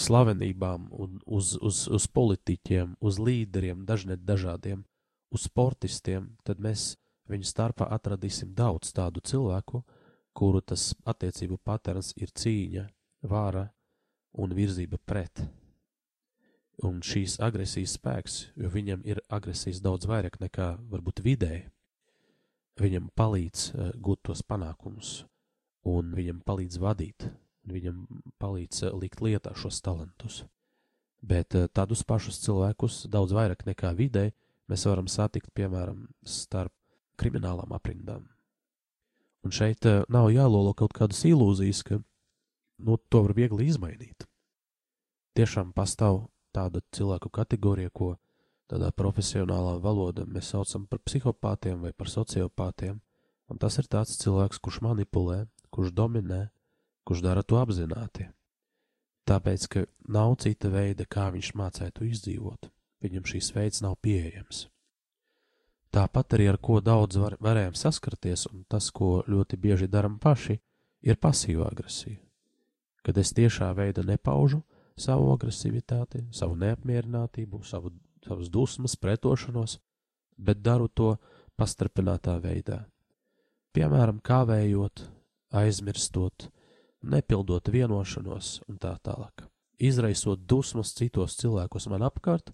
slavenībām, 0.00 0.88
uz, 1.26 1.54
uz, 1.60 1.84
uz 1.88 2.06
politiķiem, 2.14 2.96
uz 3.00 3.18
līderiem, 3.20 3.84
dažnet 3.88 4.24
dažādiem, 4.26 4.84
uz 5.30 5.46
sportistiem, 5.46 6.32
tad 6.44 6.62
mēs 6.62 6.94
viņu 7.30 7.46
starpā 7.46 7.88
atradīsim 7.94 8.54
daudz 8.56 8.92
tādu 8.96 9.22
cilvēku, 9.22 9.82
kuru 10.34 10.62
tas 10.62 10.90
attiecību 11.08 11.58
patērns 11.64 12.12
ir 12.18 12.32
cīņa, 12.34 12.86
vāra 13.30 13.68
un 14.38 14.54
virzība 14.54 14.98
pret. 15.06 15.42
Un 16.86 17.02
šīs 17.04 17.36
agresijas 17.44 17.98
spēks, 17.98 18.38
jo 18.56 18.70
viņam 18.72 19.02
ir 19.04 19.20
agresijas 19.28 19.82
daudz 19.84 20.08
vairāk 20.08 20.38
nekā 20.40 20.72
varbūt 20.88 21.20
vidēji, 21.26 21.66
viņam 22.80 23.10
palīdz 23.18 23.66
uh, 23.74 23.90
gūt 24.00 24.22
tos 24.30 24.40
panākumus, 24.46 25.26
un 25.84 26.14
viņam 26.16 26.40
palīdz 26.46 26.80
vadīt, 26.80 27.28
un 27.64 27.76
viņam 27.76 28.00
palīdz 28.42 28.84
uh, 28.86 28.96
likt 28.96 29.22
lietā 29.24 29.54
šos 29.58 29.80
talantus. 29.84 30.42
Bet 31.20 31.56
uh, 31.58 31.68
tādus 31.72 32.02
pašus 32.06 32.40
cilvēkus, 32.44 33.04
daudz 33.12 33.34
vairāk 33.36 33.66
nekā 33.68 33.92
vidēji, 33.96 34.34
mēs 34.70 34.86
varam 34.88 35.08
satikt, 35.10 35.52
piemēram, 35.56 36.06
starp 36.24 36.72
kriminālām 37.20 37.72
aprindām. 37.76 38.24
Un 39.44 39.54
šeit 39.56 39.86
uh, 39.88 40.02
nav 40.08 40.30
jālolo 40.32 40.72
kaut 40.76 40.94
kādas 40.96 41.22
ilūzijas, 41.28 41.84
ka 41.84 42.00
nu, 42.80 42.96
to 43.08 43.24
var 43.26 43.36
viegli 43.36 43.68
izmainīt. 43.68 44.26
Tiešām 45.36 45.72
pastāv 45.76 46.26
tāda 46.54 46.82
cilvēku 46.96 47.30
kategorija, 47.32 47.92
ko 47.94 48.16
tādā 48.70 48.90
profesionālā 48.94 49.76
valodā 49.82 50.26
mēs 50.26 50.52
saucam 50.54 50.86
par 50.90 51.00
psihopātiem 51.06 51.80
vai 51.84 51.92
par 51.92 52.10
sociopātiem, 52.10 53.00
un 53.50 53.58
tas 53.58 53.78
ir 53.82 53.88
tāds 53.90 54.16
cilvēks, 54.20 54.60
kurš 54.62 54.80
manipulē, 54.86 55.44
kurš 55.74 55.92
dominē, 55.94 56.48
kurš 57.04 57.24
dara 57.24 57.42
to 57.42 57.58
apzināti. 57.60 58.28
Tāpēc, 59.28 59.66
ka 59.70 59.84
nav 60.08 60.36
cita 60.42 60.70
veida, 60.72 61.06
kā 61.06 61.28
viņš 61.34 61.52
mācētu 61.58 62.08
izdzīvot, 62.08 62.70
viņam 63.04 63.28
šīs 63.32 63.52
veids 63.54 63.84
nav 63.84 63.98
pieejams. 64.02 64.66
Tāpat 65.90 66.38
arī 66.38 66.48
ar 66.50 66.58
ko 66.62 66.80
daudz 66.80 67.18
var, 67.18 67.36
varējām 67.42 67.76
saskarties, 67.78 68.46
un 68.50 68.64
tas, 68.70 68.90
ko 68.94 69.20
ļoti 69.26 69.58
bieži 69.58 69.90
darām 69.90 70.18
paši, 70.22 70.58
ir 71.02 71.18
pasīva 71.18 71.70
agresija 71.70 72.20
kad 73.02 73.18
es 73.18 73.32
tiešā 73.36 73.70
veidā 73.76 74.04
nepaužu 74.06 74.60
savu 75.00 75.30
agresivitāti, 75.32 76.26
savu 76.34 76.56
neapmierinātību, 76.60 77.62
savu, 77.64 77.94
savas 78.26 78.50
dusmas, 78.52 78.96
pretošanos, 79.00 79.78
bet 80.36 80.60
daru 80.60 80.88
to 80.88 81.14
pastarpinātā 81.56 82.36
veidā. 82.42 82.82
Piemēram, 83.72 84.20
kavējot, 84.20 85.06
aizmirstot, 85.56 86.50
nepildot 87.02 87.68
vienošanos 87.72 88.60
un 88.68 88.78
tā 88.80 88.94
tālāk. 89.04 89.46
Izraisot 89.80 90.42
dusmas 90.48 90.92
citos 90.96 91.38
cilvēkos 91.40 91.88
man 91.88 92.04
apkārt, 92.04 92.52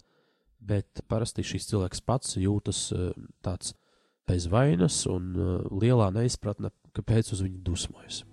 bet 0.59 1.03
parasti 1.11 1.43
šis 1.43 1.67
cilvēks 1.71 2.03
pats 2.07 2.37
jūtas 2.39 2.87
eh, 2.95 3.11
tāds 3.43 3.75
bez 4.27 4.47
vainas 4.51 5.03
un 5.11 5.35
eh, 5.35 5.53
lielā 5.83 6.09
neizpratne, 6.15 6.71
kāpēc 6.95 7.33
uz 7.35 7.43
viņu 7.43 7.63
dusmojas. 7.67 8.23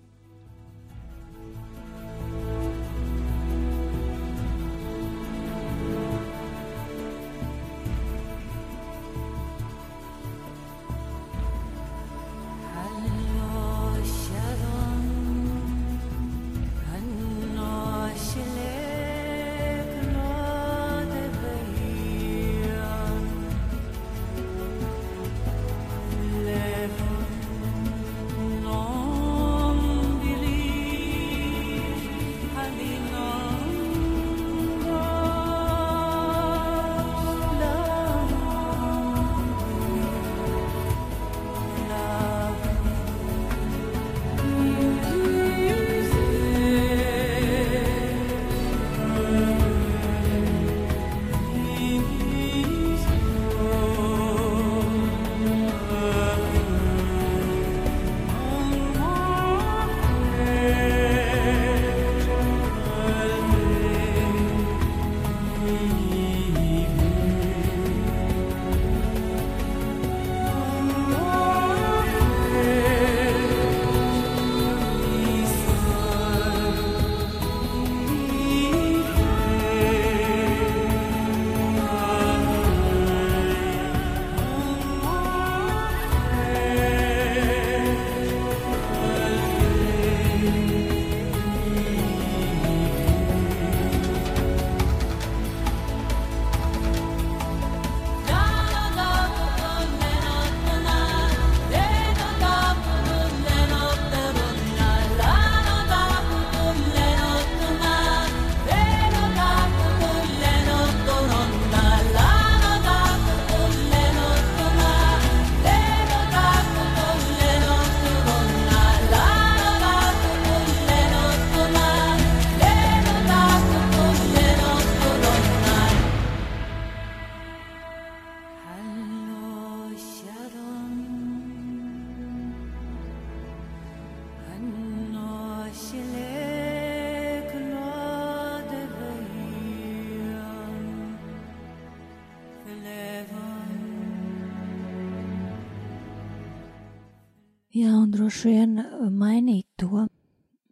Un 147.97 148.11
droši 148.11 148.51
vien 148.51 148.79
uh, 148.81 149.07
mainīt 149.09 149.67
to 149.79 150.05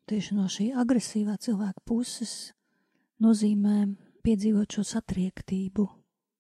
tieši 0.10 0.36
no 0.38 0.48
šī 0.52 0.72
agresīvā 0.84 1.38
cilvēka 1.42 1.84
puses 1.88 2.54
nozīmē 3.24 3.88
piedzīvot 4.24 4.78
šo 4.78 4.84
satriektību, 4.88 5.86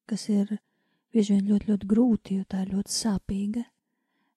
kas 0.10 0.28
ir 0.32 0.58
bieži 1.14 1.38
vien 1.38 1.48
ļoti, 1.52 1.70
ļoti 1.72 1.90
grūti, 1.90 2.40
jo 2.40 2.48
tā 2.50 2.64
ir 2.64 2.74
ļoti 2.76 2.96
sāpīga. 2.96 3.64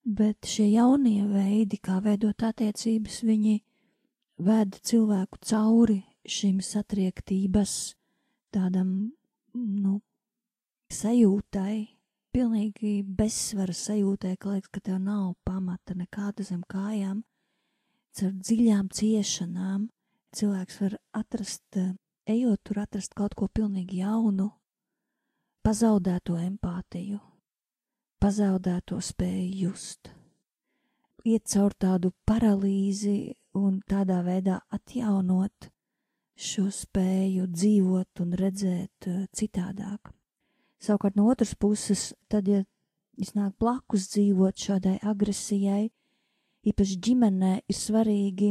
Bet 0.07 0.47
šie 0.47 0.69
jaunie 0.71 1.25
veidi, 1.27 1.81
kā 1.83 1.99
veidot 2.03 2.45
attiecības, 2.47 3.23
viņi 3.27 3.57
ved 4.47 4.79
cilvēku 4.87 5.41
cauri 5.43 5.99
šim 6.27 6.61
satriektības 6.63 7.97
tādam, 8.55 9.11
nu, 9.57 9.99
sajūtai, 10.93 11.96
pilnīgi 12.37 13.01
bezsvara 13.17 13.73
sajūtai, 13.73 14.35
ka 14.37 14.53
liekas, 14.53 14.69
ka 14.69 14.83
tev 14.85 14.99
nav 15.01 15.31
pamata 15.49 15.95
nekāda 15.97 16.45
zem 16.45 16.61
kājām, 16.69 17.23
caur 18.13 18.35
dziļām 18.37 18.91
ciešanām 18.93 19.87
cilvēks 20.37 20.81
var 20.83 20.99
atrast, 21.17 21.79
ejot 22.29 22.61
tur, 22.61 22.83
atrast 22.83 23.17
kaut 23.17 23.37
ko 23.39 23.49
pilnīgi 23.49 24.03
jaunu, 24.03 24.51
pazaudēto 25.65 26.37
empātiju, 26.43 27.23
pazaudēto 28.21 29.01
spēju 29.01 29.57
just, 29.63 30.13
iet 31.25 31.49
caur 31.55 31.73
tādu 31.73 32.13
paralīzi 32.29 33.33
un 33.57 33.81
tādā 33.89 34.21
veidā 34.27 34.61
atjaunot 34.77 35.71
šo 36.37 36.69
spēju 36.69 37.49
dzīvot 37.49 38.21
un 38.27 38.37
redzēt 38.37 39.09
uh, 39.09 39.25
citādāk. 39.33 40.13
Savukārt 40.83 41.17
no 41.17 41.29
otras 41.33 41.55
puses, 41.55 42.13
tad, 42.29 42.49
ja 42.49 42.65
iznāk 43.17 43.55
blakus 43.61 44.09
dzīvot 44.13 44.59
šādai 44.61 44.99
agresijai, 45.03 45.89
īpaši 46.67 46.99
ģimenē, 47.07 47.53
ir 47.69 47.77
svarīgi 47.77 48.51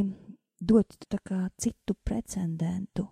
dot 0.60 0.96
kā 1.22 1.46
citu 1.60 1.94
precedentu. 2.04 3.08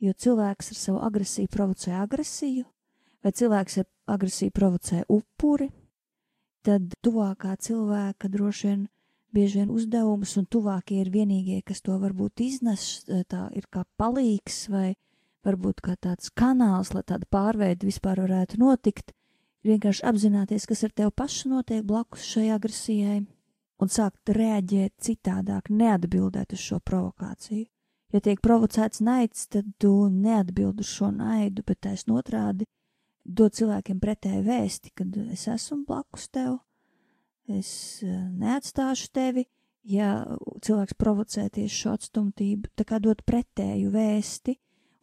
Jo 0.00 0.12
cilvēks 0.12 0.72
ar 0.72 0.78
savu 0.78 1.00
agresiju 1.04 1.48
provocē 1.52 1.94
agresiju, 2.00 2.64
vai 3.24 3.32
cilvēks 3.32 3.78
ar 3.80 3.86
agresiju 4.16 4.52
provocē 4.54 5.04
upuri, 5.08 5.70
tad 6.66 6.92
tuvākā 7.04 7.56
cilvēka 7.56 8.28
droši 8.32 8.68
vien 8.68 8.84
bieži 9.36 9.60
vien 9.60 9.72
uzdevums, 9.72 10.36
un 10.40 10.46
tuvākie 10.48 11.00
ir 11.02 11.10
vienīgie, 11.12 11.60
kas 11.66 11.82
to 11.84 11.96
varbūt 12.00 12.40
iznes, 12.44 13.04
tā 13.04 13.46
ir 13.56 13.66
kā 13.72 13.84
palīgs 14.00 14.66
vai 14.72 14.94
varbūt 15.46 15.80
kā 15.84 15.94
tāds 16.02 16.32
kanāls, 16.34 16.92
lai 16.94 17.04
tāda 17.06 17.28
pārveide 17.30 17.86
vispār 17.86 18.20
varētu 18.24 18.58
notikt, 18.60 19.14
ir 19.64 19.74
vienkārši 19.74 20.04
apzināties, 20.10 20.66
kas 20.66 20.84
ar 20.86 20.94
tevi 20.94 21.14
pašu 21.22 21.54
notiek 21.54 21.86
blakus 21.86 22.26
šai 22.26 22.50
agresijai, 22.56 23.22
un 23.82 23.92
sākt 23.92 24.32
reaģēt 24.32 24.94
citādāk, 25.02 25.70
neatbildēt 25.70 26.54
uz 26.56 26.62
šo 26.62 26.80
provokāciju. 26.84 27.66
Ja 28.14 28.22
tiek 28.22 28.40
provocēts 28.40 29.02
naids, 29.04 29.48
tad 29.50 29.66
tu 29.82 30.06
neatbild 30.12 30.80
uz 30.80 30.88
šo 30.88 31.10
naidu, 31.12 31.64
bet 31.66 31.82
taisn 31.84 32.14
otrādi 32.14 32.68
dod 33.26 33.56
cilvēkiem 33.58 33.98
pretēju 34.00 34.44
vēsti, 34.46 34.92
kad 34.94 35.16
es 35.34 35.46
esmu 35.50 35.82
blakus 35.88 36.28
tev, 36.30 36.60
es 37.50 38.02
eh, 38.06 38.14
neatstāšu 38.38 39.10
tevi, 39.14 39.46
ja 39.86 40.20
cilvēks 40.62 40.96
provocē 40.98 41.48
tieši 41.50 41.80
šo 41.82 41.96
atstumtību, 41.98 42.70
tā 42.78 42.86
kā 42.86 43.00
dot 43.02 43.24
pretēju 43.26 43.90
vēsti, 43.94 44.56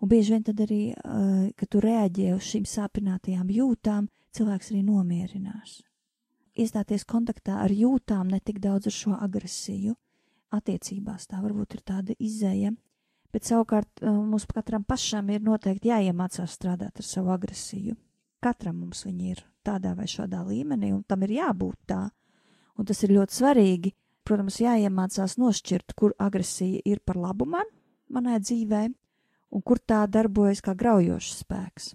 un 0.04 0.12
bieži 0.12 0.36
vien 0.36 0.44
tad 0.44 0.60
arī, 0.66 0.82
uh, 0.92 1.48
kad 1.56 1.72
tu 1.72 1.82
reaģē 1.84 2.34
uz 2.36 2.46
šīm 2.50 2.68
sāpinātajām 2.68 3.52
jūtām, 3.56 4.10
cilvēks 4.36 4.72
arī 4.74 4.82
nomierinās. 4.88 5.82
Iestāties 6.60 7.06
kontaktā 7.10 7.62
ar 7.64 7.72
jūtām, 7.74 8.30
ne 8.30 8.42
tik 8.44 8.60
daudz 8.62 8.92
ar 8.92 8.96
šo 8.96 9.18
agresiju, 9.18 9.96
attiecībās 10.54 11.30
tā 11.32 11.40
varbūt 11.42 11.78
ir 11.78 11.86
tāda 11.88 12.18
izēja, 12.20 12.74
bet 13.34 13.48
savukārt 13.48 14.04
uh, 14.04 14.12
mums 14.12 14.46
katram 14.52 14.84
pašam 14.86 15.32
ir 15.34 15.42
noteikti 15.42 15.90
jāiemācās 15.90 16.60
strādāt 16.60 17.00
ar 17.00 17.08
savu 17.08 17.34
agresiju. 17.34 17.96
Katram 18.44 18.84
mums 18.84 19.06
viņa 19.08 19.32
ir 19.32 19.40
tādā 19.64 19.96
vai 19.96 20.06
šādā 20.12 20.44
līmenī, 20.44 20.92
un 20.92 21.02
tam 21.08 21.24
ir 21.24 21.40
jābūt 21.40 21.80
tā 21.88 22.04
un 22.78 22.88
tas 22.88 23.04
ir 23.06 23.14
ļoti 23.16 23.38
svarīgi. 23.40 23.94
Protams, 24.24 24.62
jāiemācās 24.64 25.36
nošķirt, 25.36 25.96
kur 26.00 26.14
agresija 26.22 26.80
ir 26.88 27.02
par 27.04 27.18
labu 27.20 27.44
man, 27.50 27.68
manai 28.08 28.38
dzīvē, 28.40 28.86
un 29.54 29.62
kur 29.62 29.80
tā 29.80 30.04
darbojas 30.10 30.64
kā 30.66 30.74
graujošs 30.78 31.44
spēks. 31.44 31.94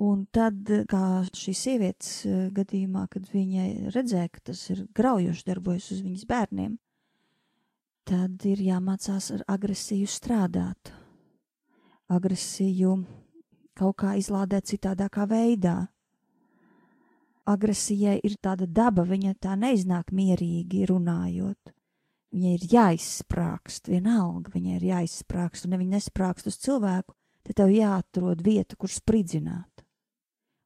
Un 0.00 0.22
tad, 0.32 0.64
kā 0.88 1.20
šīs 1.36 1.62
sievietes 1.66 2.12
eh, 2.24 2.46
gadījumā, 2.56 3.04
kad 3.12 3.26
viņai 3.28 3.92
redzēja, 3.92 4.30
ka 4.32 4.46
tas 4.48 4.62
ir 4.72 4.86
graujoši 4.96 5.44
darbojas 5.44 5.90
uz 5.92 6.00
viņas 6.06 6.24
bērniem, 6.30 6.78
tad 8.08 8.46
ir 8.48 8.62
jāmācās 8.64 9.28
ar 9.36 9.44
agresiju 9.52 10.08
strādāt. 10.08 10.94
Agresiju 12.10 12.94
kaut 13.76 13.98
kā 14.00 14.14
izlādēt 14.16 14.72
citādākā 14.72 15.28
veidā, 15.28 15.76
agresijai 17.50 18.16
ir 18.24 18.38
tāda 18.42 18.66
daba, 18.66 19.04
viņa 19.04 19.36
tā 19.42 19.52
neiznāk 19.58 20.14
mierīgi 20.16 20.88
runājot. 20.88 21.74
Viņai 22.30 22.52
ir 22.54 22.66
jāizsprāgst, 22.70 23.88
vienalga 23.90 24.52
viņai 24.54 24.76
ir 24.76 24.86
jāizsprāgst, 24.92 25.66
un 25.66 25.74
ja 25.74 25.80
viņa 25.80 25.96
nesprāgst 25.96 26.46
uz 26.46 26.60
cilvēku, 26.62 27.16
tad 27.46 27.58
tev 27.58 27.72
jāatrod 27.74 28.44
vieta, 28.46 28.78
kur 28.78 28.92
spridzināt. 28.92 29.82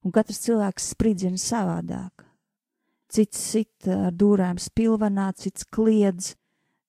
Un 0.04 0.12
katrs 0.12 0.42
cilvēks 0.44 0.90
spridzina 0.92 1.40
savādāk. 1.40 2.26
Cits 3.08 3.40
sit 3.54 3.88
ar 3.88 4.12
dūrēm 4.12 4.60
spilvenā, 4.60 5.30
cits 5.40 5.64
kliedz, 5.72 6.34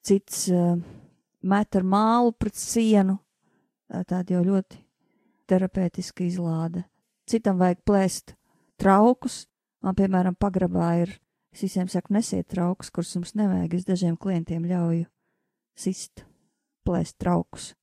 cits 0.04 0.50
uh, 0.52 0.76
met 1.46 1.80
ar 1.80 1.88
mālu 1.88 2.36
pret 2.36 2.58
sienu. 2.60 3.22
Tāda 3.88 4.26
jau 4.34 4.44
ļoti 4.44 4.82
terapeitiska 5.48 6.26
izlāde. 6.26 6.84
Citam 7.30 7.62
vajag 7.62 7.84
plēst 7.86 8.34
traukus, 8.82 9.46
Man, 9.86 9.94
piemēram, 9.94 10.34
pagrabā 10.42 10.88
ir, 11.04 11.12
es 11.56 11.64
visiem 11.64 11.90
saku, 11.92 12.14
nesiet 12.16 12.48
traukus, 12.52 12.92
kurus 12.92 13.16
jums 13.16 13.34
nevajag. 13.38 13.78
Es 13.78 13.88
dažiem 13.88 14.18
klientiem 14.20 14.66
ļauju 14.68 15.08
sist, 15.80 16.26
plēst 16.86 17.18
traukus. 17.22 17.74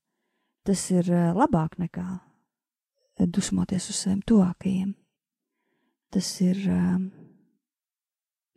Tas 0.66 0.82
ir 0.94 1.08
eh, 1.10 1.30
labāk 1.34 1.78
nekā 1.82 2.06
dusmoties 3.22 3.88
uz 3.90 4.02
saviem 4.04 4.20
tuvākajiem. 4.26 4.92
Tas 6.12 6.28
ir 6.44 6.60
eh, 6.68 6.98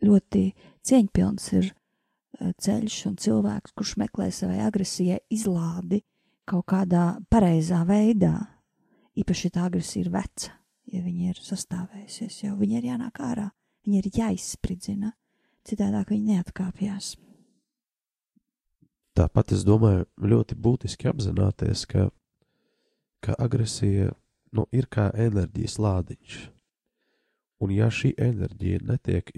ļoti 0.06 0.44
cieņpilns 0.86 1.48
ir 1.56 1.72
eh, 1.72 2.52
ceļš 2.52 3.00
un 3.10 3.16
cilvēks, 3.22 3.74
kurš 3.74 3.96
meklē 4.04 4.28
savai 4.30 4.60
agresijai 4.66 5.22
izlādi 5.32 6.04
kaut 6.46 6.68
kādā 6.70 7.16
pareizā 7.32 7.82
veidā. 7.88 8.36
Īpaši 9.16 9.50
tā 9.56 9.66
agresija 9.66 10.04
ir 10.04 10.12
veca 10.14 10.54
ja 10.92 11.02
viņa 11.02 11.32
ir 11.32 11.40
sastāvējusies, 11.42 12.42
jo 12.44 12.56
viņa 12.58 12.80
ir 12.80 12.88
jānāk 12.92 13.20
ārā, 13.24 13.48
viņa 13.86 14.00
ir 14.02 14.18
jāizspridzina, 14.18 15.12
citādāk 15.66 16.10
viņa 16.12 16.34
neatkāpjas. 16.34 17.14
Tāpat 19.16 19.54
es 19.56 19.64
domāju, 19.64 20.04
ļoti 20.20 20.58
būtiski 20.60 21.08
apzināties, 21.08 21.86
ka, 21.88 22.10
ka 23.24 23.36
agresija 23.40 24.10
nu, 24.52 24.66
ir 24.72 24.90
kā 24.92 25.08
enerģijas 25.14 25.78
lādiņš. 25.80 26.36
Un, 27.64 27.72
ja 27.72 27.88
šī 27.88 28.12
enerģija 28.20 28.82
netiek 28.84 29.30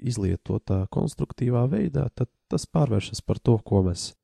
izlietota 0.00 0.86
konstruktīvā 0.88 1.66
veidā, 1.68 2.06
tad 2.16 2.30
tas 2.48 2.64
pārvēršas 2.64 3.20
par 3.20 3.42
to, 3.42 3.58
ko 3.60 3.82
mēs 3.84 4.14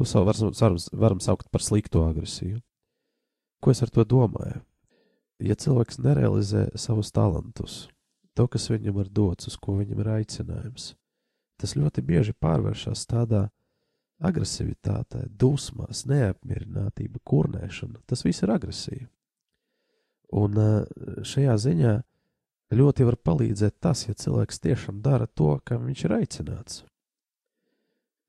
nu, 0.00 0.08
varam, 0.08 0.54
varam, 0.56 0.78
varam 1.04 1.20
saukt 1.20 1.50
par 1.52 1.60
sliktu 1.60 2.06
agresiju. 2.06 2.62
Ko 3.60 3.74
es 3.74 3.84
ar 3.84 3.92
to 3.92 4.06
domāju? 4.08 4.62
ja 5.42 5.56
cilvēks 5.58 6.00
nerealizē 6.02 6.68
savus 6.78 7.12
talantus, 7.14 7.86
to, 8.36 8.46
kas 8.50 8.68
viņam 8.72 9.00
ir 9.02 9.10
dots, 9.12 9.48
uz 9.50 9.56
ko 9.60 9.76
viņam 9.80 10.02
ir 10.02 10.12
aicinājums, 10.16 10.92
tas 11.60 11.74
ļoti 11.78 12.04
bieži 12.06 12.34
pārvēršas 12.42 13.06
tādā 13.10 13.46
agresivitātē, 14.22 15.24
dusmās, 15.38 16.04
neapmierinātība, 16.10 17.20
kurnēšana. 17.26 18.04
Tas 18.06 18.22
viss 18.26 18.44
ir 18.44 18.52
agresija. 18.54 19.08
Un 20.32 20.56
šajā 21.26 21.56
ziņā 21.66 21.96
ļoti 22.72 23.08
var 23.08 23.18
palīdzēt 23.18 23.80
tas, 23.82 24.06
ja 24.06 24.14
cilvēks 24.16 24.62
tiešām 24.62 25.02
dara 25.04 25.26
to, 25.26 25.56
kam 25.66 25.88
viņš 25.90 26.04
ir 26.06 26.16
aicināts. 26.20 26.84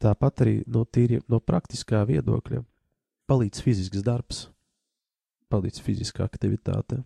Tāpat 0.04 0.44
arī 0.44 0.56
no, 0.68 0.84
tīri, 0.84 1.22
no 1.32 1.40
praktiskā 1.40 2.02
viedokļa 2.10 2.66
palīdz 3.30 3.64
fizisks 3.64 4.04
darbs 4.04 4.48
palīdz 5.54 5.84
fiziskā 5.86 6.26
aktivitāte, 6.26 7.04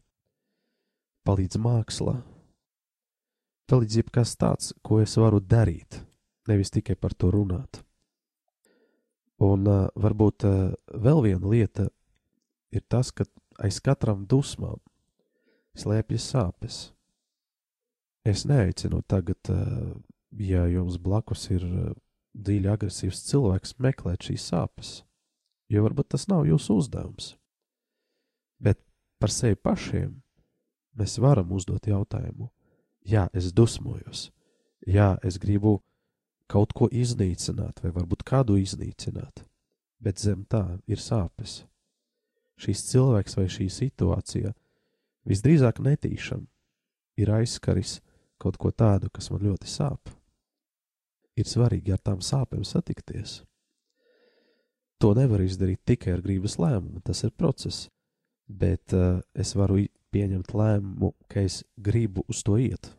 palīdz 1.27 1.59
māksla, 1.59 2.21
palīdz 3.67 3.99
jebkas 4.01 4.35
tāds, 4.39 4.71
ko 4.83 5.01
es 5.03 5.17
varu 5.19 5.41
darīt, 5.43 6.01
nevis 6.47 6.71
tikai 6.73 6.95
par 6.95 7.13
to 7.13 7.31
runāt. 7.33 7.81
Un 9.43 9.67
uh, 9.69 9.85
varbūt 9.93 10.47
uh, 10.47 10.73
vēl 10.93 11.21
viena 11.27 11.51
lieta 11.51 11.87
ir 12.73 12.83
tas, 12.89 13.11
ka 13.11 13.27
aiz 13.61 13.77
katram 13.83 14.25
dusmām 14.25 14.79
slēpjas 15.77 16.31
sāpes. 16.33 16.79
Es 18.25 18.47
neaicinu 18.49 19.03
tagad, 19.07 19.39
uh, 19.53 19.93
ja 20.41 20.65
jums 20.71 20.97
blakus 20.97 21.47
ir 21.53 21.63
uh, 21.67 21.93
dziļi 22.37 22.71
agresīvs 22.71 23.23
cilvēks, 23.29 23.77
meklēt 23.81 24.27
šīs 24.29 24.49
sāpes, 24.51 24.93
jo 25.69 25.83
varbūt 25.85 26.13
tas 26.15 26.27
nav 26.31 26.47
jūsu 26.49 26.79
uzdevums. 26.81 27.35
Bet 28.57 28.81
par 29.21 29.33
sevi 29.33 29.57
pašiem 29.57 30.15
mēs 30.97 31.17
varam 31.21 31.51
uzdot 31.53 31.87
jautājumu, 31.89 32.49
jā, 33.07 33.27
es 33.33 33.51
dusmojos, 33.55 34.27
jā, 34.87 35.15
es 35.23 35.39
gribu 35.39 35.79
kaut 36.51 36.73
ko 36.75 36.87
iznīcināt, 36.91 37.81
vai 37.83 37.91
varbūt 37.95 38.23
kādu 38.27 38.57
iznīcināt, 38.59 39.43
bet 39.99 40.19
zem 40.19 40.45
tā 40.49 40.79
ir 40.87 41.01
sāpes. 41.03 41.63
Šis 42.57 42.83
cilvēks 42.89 43.37
vai 43.37 43.47
šī 43.51 43.67
situācija 43.69 44.53
visdrīzāk 45.27 45.81
netīšām 45.83 46.47
ir 47.21 47.33
aizskaris 47.39 47.99
kaut 48.41 48.57
ko 48.61 48.71
tādu, 48.71 49.11
kas 49.13 49.29
man 49.33 49.43
ļoti 49.45 49.69
sāp. 49.69 50.13
Ir 51.37 51.45
svarīgi 51.45 51.93
ar 51.93 52.01
tām 52.01 52.23
sāpēm 52.23 52.63
satikties. 52.65 53.43
To 54.97 55.13
nevar 55.13 55.43
izdarīt 55.45 55.83
tikai 55.85 56.15
ar 56.15 56.23
gribas 56.25 56.57
lēmumu, 56.57 57.03
tas 57.05 57.21
ir 57.27 57.35
process, 57.37 57.85
bet 58.49 58.95
uh, 58.97 59.19
es 59.37 59.53
varu 59.53 59.83
pieņemt 60.17 60.53
lēmumu, 60.57 61.13
ka 61.29 61.45
es 61.45 61.61
gribu 61.77 62.25
uz 62.31 62.41
to 62.45 62.57
iet. 62.61 62.97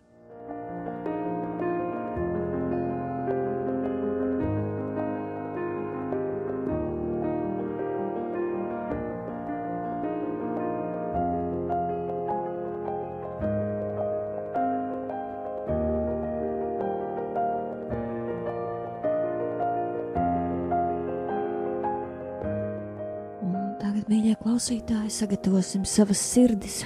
klausītāji, 24.58 25.12
sagatavosim 25.14 25.84
savas 25.86 26.18
sirdis, 26.18 26.80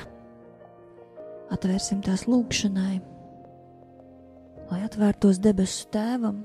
atvērsim 1.52 2.00
tās 2.04 2.24
lūgšanai, 2.28 2.96
lai 4.70 4.80
atvērtos 4.86 5.40
debesu 5.42 5.88
tēvam, 5.94 6.42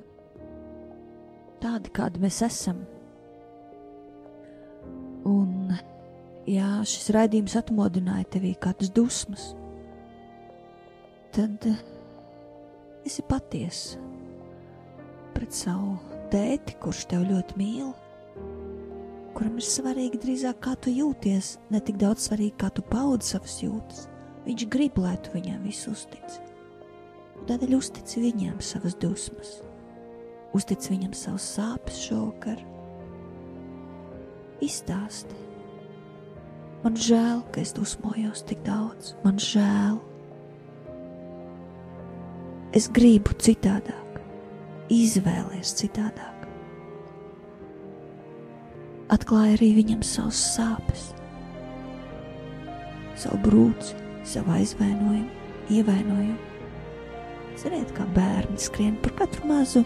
tādi 1.64 1.94
kādi 1.96 2.22
mēs 2.24 2.42
esam. 2.48 2.84
Un, 5.28 5.74
ja 6.48 6.78
šis 6.88 7.12
raidījums 7.16 7.58
atmodināja 7.60 8.30
tevī 8.38 8.54
kādas 8.62 8.92
dusmas, 8.96 9.52
tad 11.36 11.70
esi 13.08 13.24
patiesa 13.28 14.04
pret 15.36 15.54
savu 15.54 15.96
tēti, 16.32 16.76
kurš 16.82 17.08
tev 17.12 17.28
ļoti 17.30 17.60
mīl 17.60 17.96
kuram 19.38 19.60
ir 19.62 19.66
svarīgi 19.70 20.18
drīzāk, 20.18 20.58
kā 20.66 20.74
tu 20.82 20.90
jūties, 20.90 21.58
ne 21.70 21.82
tik 21.86 22.00
daudz 22.02 22.26
svarīgi, 22.26 22.56
kā 22.58 22.72
tu 22.74 22.82
paudi 22.90 23.28
savas 23.28 23.60
jūtas. 23.62 24.08
Viņš 24.48 24.68
grib, 24.72 25.00
lai 25.04 25.18
tu 25.24 25.34
viņam 25.36 25.66
visu 25.68 25.92
uztici. 25.92 26.44
Tādēļ 27.48 27.76
uztici 27.78 28.24
viņam 28.24 28.62
savas 28.64 28.96
dusmas, 29.00 29.58
uztici 30.58 30.94
viņam 30.96 31.14
savus 31.16 31.46
sāpes 31.58 32.00
šovakar. 32.08 32.64
Izstāsti. 34.64 35.44
Man 36.82 36.98
žēl, 36.98 37.44
ka 37.52 37.62
es 37.62 37.76
dusmojos 37.76 38.46
tik 38.48 38.64
daudz. 38.66 39.14
Man 39.26 39.38
žēl. 39.42 40.00
Es 42.78 42.90
gribu 42.94 43.36
citādāk, 43.42 44.20
izvēlēties 44.94 45.76
citādāk 45.84 46.38
atklāja 49.14 49.56
arī 49.56 49.70
viņam 49.78 50.04
savas 50.06 50.40
sāpes, 50.56 51.12
savu 53.18 53.40
brūci, 53.46 53.96
savu 54.28 54.54
aizvainojumu, 54.58 55.30
ievainojumu. 55.74 56.38
Ziniet, 57.58 57.90
kā 57.98 58.06
bērni 58.14 58.60
skrien 58.62 58.98
par 59.02 59.16
katru 59.24 59.48
mazu 59.50 59.82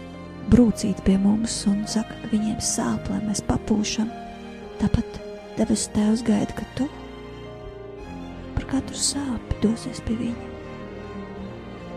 brūcīti 0.52 1.04
pie 1.06 1.16
mums 1.20 1.54
un 1.70 1.84
saka, 1.88 2.16
ka 2.20 2.32
viņiem 2.32 2.58
sāp, 2.62 3.08
lai 3.12 3.20
mēs 3.24 3.42
papūšam. 3.48 4.10
Tāpat 4.80 5.20
debesu 5.56 5.92
tēvs 5.94 6.24
gaida, 6.26 6.52
ka 6.58 6.66
tu 6.76 6.88
par 8.56 8.68
katru 8.74 8.98
sāpi 8.98 9.60
dosies 9.62 10.02
pie 10.06 10.18
viņa. 10.20 10.50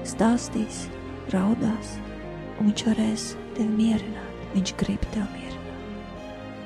Stāstīs, 0.06 0.86
raudās, 1.34 1.96
un 2.60 2.70
viņš 2.70 2.88
varēs 2.92 3.30
tevi 3.58 3.72
mierināt. 3.74 4.22
Viņš 4.56 4.76
grib 4.80 5.04
tevi 5.12 5.28
mierināt. 5.34 5.56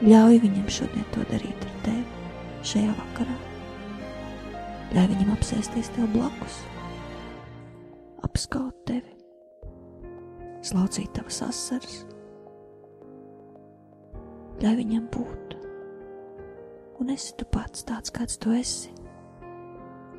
Ļauj 0.05 0.41
viņam 0.45 0.73
šodien 0.75 1.07
to 1.15 1.25
darīt 1.31 1.69
ar 1.69 1.77
tevi 1.87 2.67
šajā 2.69 2.97
vakarā. 2.99 3.48
Ļauj 4.89 5.09
viņam 5.11 5.33
apsēsties 5.35 5.91
tev 5.93 6.07
blakus, 6.15 6.55
apskaut 8.25 8.73
tevi, 8.89 9.11
slaucīt 10.65 11.11
tavas 11.13 11.43
asaras. 11.45 11.99
Ļauj 14.63 14.79
viņam 14.79 15.03
būt, 15.13 15.53
un 17.03 17.13
esi 17.13 17.35
tu 17.37 17.45
pats 17.53 17.85
tāds, 17.85 18.09
kāds 18.15 18.41
tu 18.41 18.55
esi. 18.57 18.89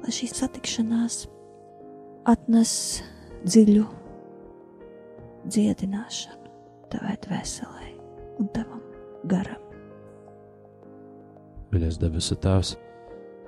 Lai 0.01 0.15
šī 0.15 0.31
satikšanās 0.31 1.25
atnes 2.31 2.75
dziļu 3.43 3.89
dziedināšanu 5.51 6.55
tavai 6.95 7.17
dvēselē 7.27 7.91
un 8.39 8.53
tavam 8.55 8.87
garam. 9.35 9.67
Mīļais 11.75 11.99
debesu 12.03 12.39
Tēvs, 12.41 12.73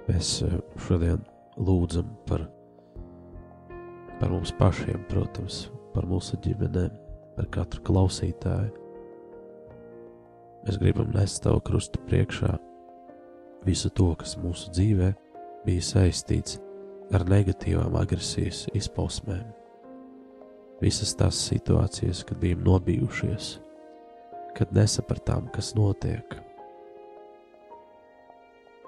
mēs 0.09 0.35
eh, 0.47 0.59
šodien 0.87 1.23
lūdzam 1.61 2.09
par, 2.29 2.47
par 4.21 4.33
mums 4.33 4.53
pašiem, 4.59 5.01
protams, 5.11 5.67
par 5.95 6.07
mūsu 6.09 6.39
ģimenēm, 6.45 6.95
par 7.37 7.49
katru 7.55 7.83
klausītāju. 7.87 8.73
Mēs 10.63 10.79
gribam 10.79 11.11
nest 11.15 11.43
Tavu 11.43 11.61
krustu 11.67 11.99
priekšā 12.07 12.53
visu 13.67 13.91
to, 13.91 14.13
kas 14.19 14.37
mūsu 14.39 14.71
dzīvē 14.75 15.11
bija 15.67 15.83
saistīts 15.87 16.61
ar 17.15 17.27
negatīvām 17.29 17.97
agresijas 17.99 18.65
izpausmēm. 18.79 19.45
Visas 20.83 21.15
tās 21.19 21.39
situācijas, 21.51 22.25
kad 22.27 22.41
bijām 22.43 22.65
nobijušies, 22.67 23.53
kad 24.57 24.73
nesapratām, 24.75 25.47
kas 25.55 25.75
notiek 25.79 26.39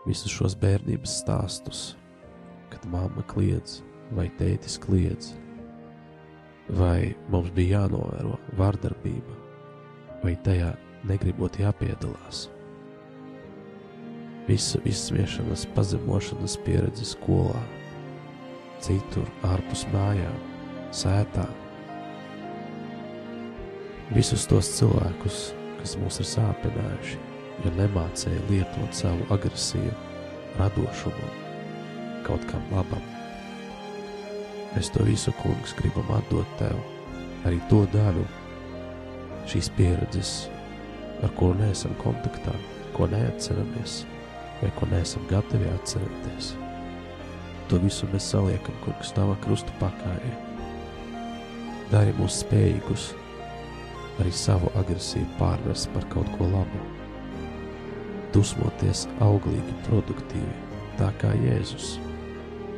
visus 0.04 0.32
šos 0.32 0.56
bērnības 0.60 1.20
stāstus, 1.22 1.82
kad 2.72 2.84
mamma 2.92 3.24
kliedz 3.30 3.80
vai 4.14 4.28
tētis 4.38 4.76
kliedz, 4.82 5.32
vai 6.76 7.14
mums 7.32 7.52
bija 7.56 7.80
jānovēro 7.84 8.36
vardarbība, 8.58 9.38
vai 10.24 10.34
tajā 10.44 10.74
negribot 11.08 11.56
jāpiedalās. 11.60 12.48
Visa 14.44 14.80
izsmiešanas, 14.84 15.64
pazemošanas 15.76 16.58
pieredze 16.66 17.06
skolā, 17.08 17.60
citur 18.84 19.28
ārpus 19.48 19.86
mājām, 19.92 20.40
sētā. 20.92 21.46
Visus 24.12 24.44
tos 24.50 24.68
cilvēkus, 24.76 25.46
kas 25.80 25.96
mūs 26.00 26.20
ir 26.20 26.28
sāpinājuši, 26.28 27.22
jo 27.62 27.72
nemācēja 27.78 28.42
lietot 28.50 28.96
savu 28.96 29.26
agresiju, 29.34 29.92
radošumu 30.58 31.30
kaut 32.24 32.44
kam 32.48 32.62
labam. 32.72 33.02
Mēs 34.74 34.90
to 34.94 35.04
visu, 35.06 35.32
kungs, 35.42 35.74
gribam 35.78 36.08
atdot 36.16 36.48
tev, 36.58 36.78
arī 37.46 37.60
to 37.70 37.84
daļu 37.92 38.24
šīs 39.50 39.70
pieredzes, 39.76 40.32
ar 41.22 41.30
kuru 41.38 41.58
neesam 41.60 41.94
kontaktā, 42.00 42.54
ko 42.96 43.06
neatceramies 43.12 44.02
vai 44.62 44.70
ko 44.78 44.88
neesam 44.90 45.26
gatavi 45.30 45.68
atcerēties. 45.74 46.54
To 47.70 47.78
visu 47.82 48.08
mēs 48.12 48.26
saliekam, 48.32 48.76
kungs, 48.84 49.12
tavā 49.16 49.36
krusta 49.44 49.72
pakājē. 49.80 50.32
Dari 51.92 52.16
mūs 52.18 52.40
spējīgus 52.42 53.12
arī 54.22 54.32
savu 54.34 54.72
agresiju 54.80 55.28
pārvērst 55.38 55.90
par 55.94 56.06
kaut 56.12 56.28
ko 56.38 56.48
labu 56.50 56.82
dusmoties 58.34 59.06
auglīgi, 59.24 59.74
produktīvi, 59.88 60.54
tā 60.98 61.10
kā 61.20 61.32
Jēzus, 61.38 61.94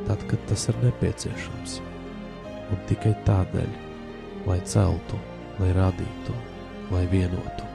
tad, 0.07 0.21
kad 0.29 0.43
tas 0.49 0.67
ir 0.71 0.77
nepieciešams, 0.83 1.79
un 2.71 2.83
tikai 2.89 3.13
tādēļ, 3.27 3.71
lai 4.47 4.59
celtu, 4.69 5.19
lai 5.59 5.71
radītu, 5.75 6.35
lai 6.93 7.03
vienotu, 7.11 7.65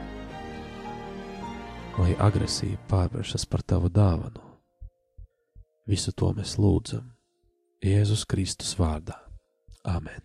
lai 1.99 2.15
agresija 2.23 2.79
pārvēršas 2.91 3.47
par 3.51 3.67
tavu 3.67 3.91
dāvanu. 3.93 4.41
Visu 5.91 6.15
to 6.15 6.31
mēs 6.37 6.55
lūdzam 6.63 7.11
Jēzus 7.83 8.23
Kristus 8.31 8.77
vārdā. 8.79 9.19
Amen! 9.83 10.23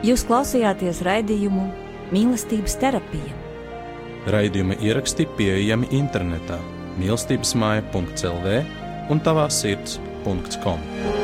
Jūs 0.00 0.24
klausījāties 0.24 1.02
raidījumu 1.04 1.66
Mīlestības 2.10 2.78
terapija 2.80 3.39
Raidījuma 4.28 4.76
ieraksti 4.84 5.24
pieejami 5.38 5.88
internetā 5.96 6.60
mīlestības 7.00 7.54
māja.clv 7.56 8.60
un 9.10 9.24
tavā 9.24 9.48
sirds.com. 9.52 11.19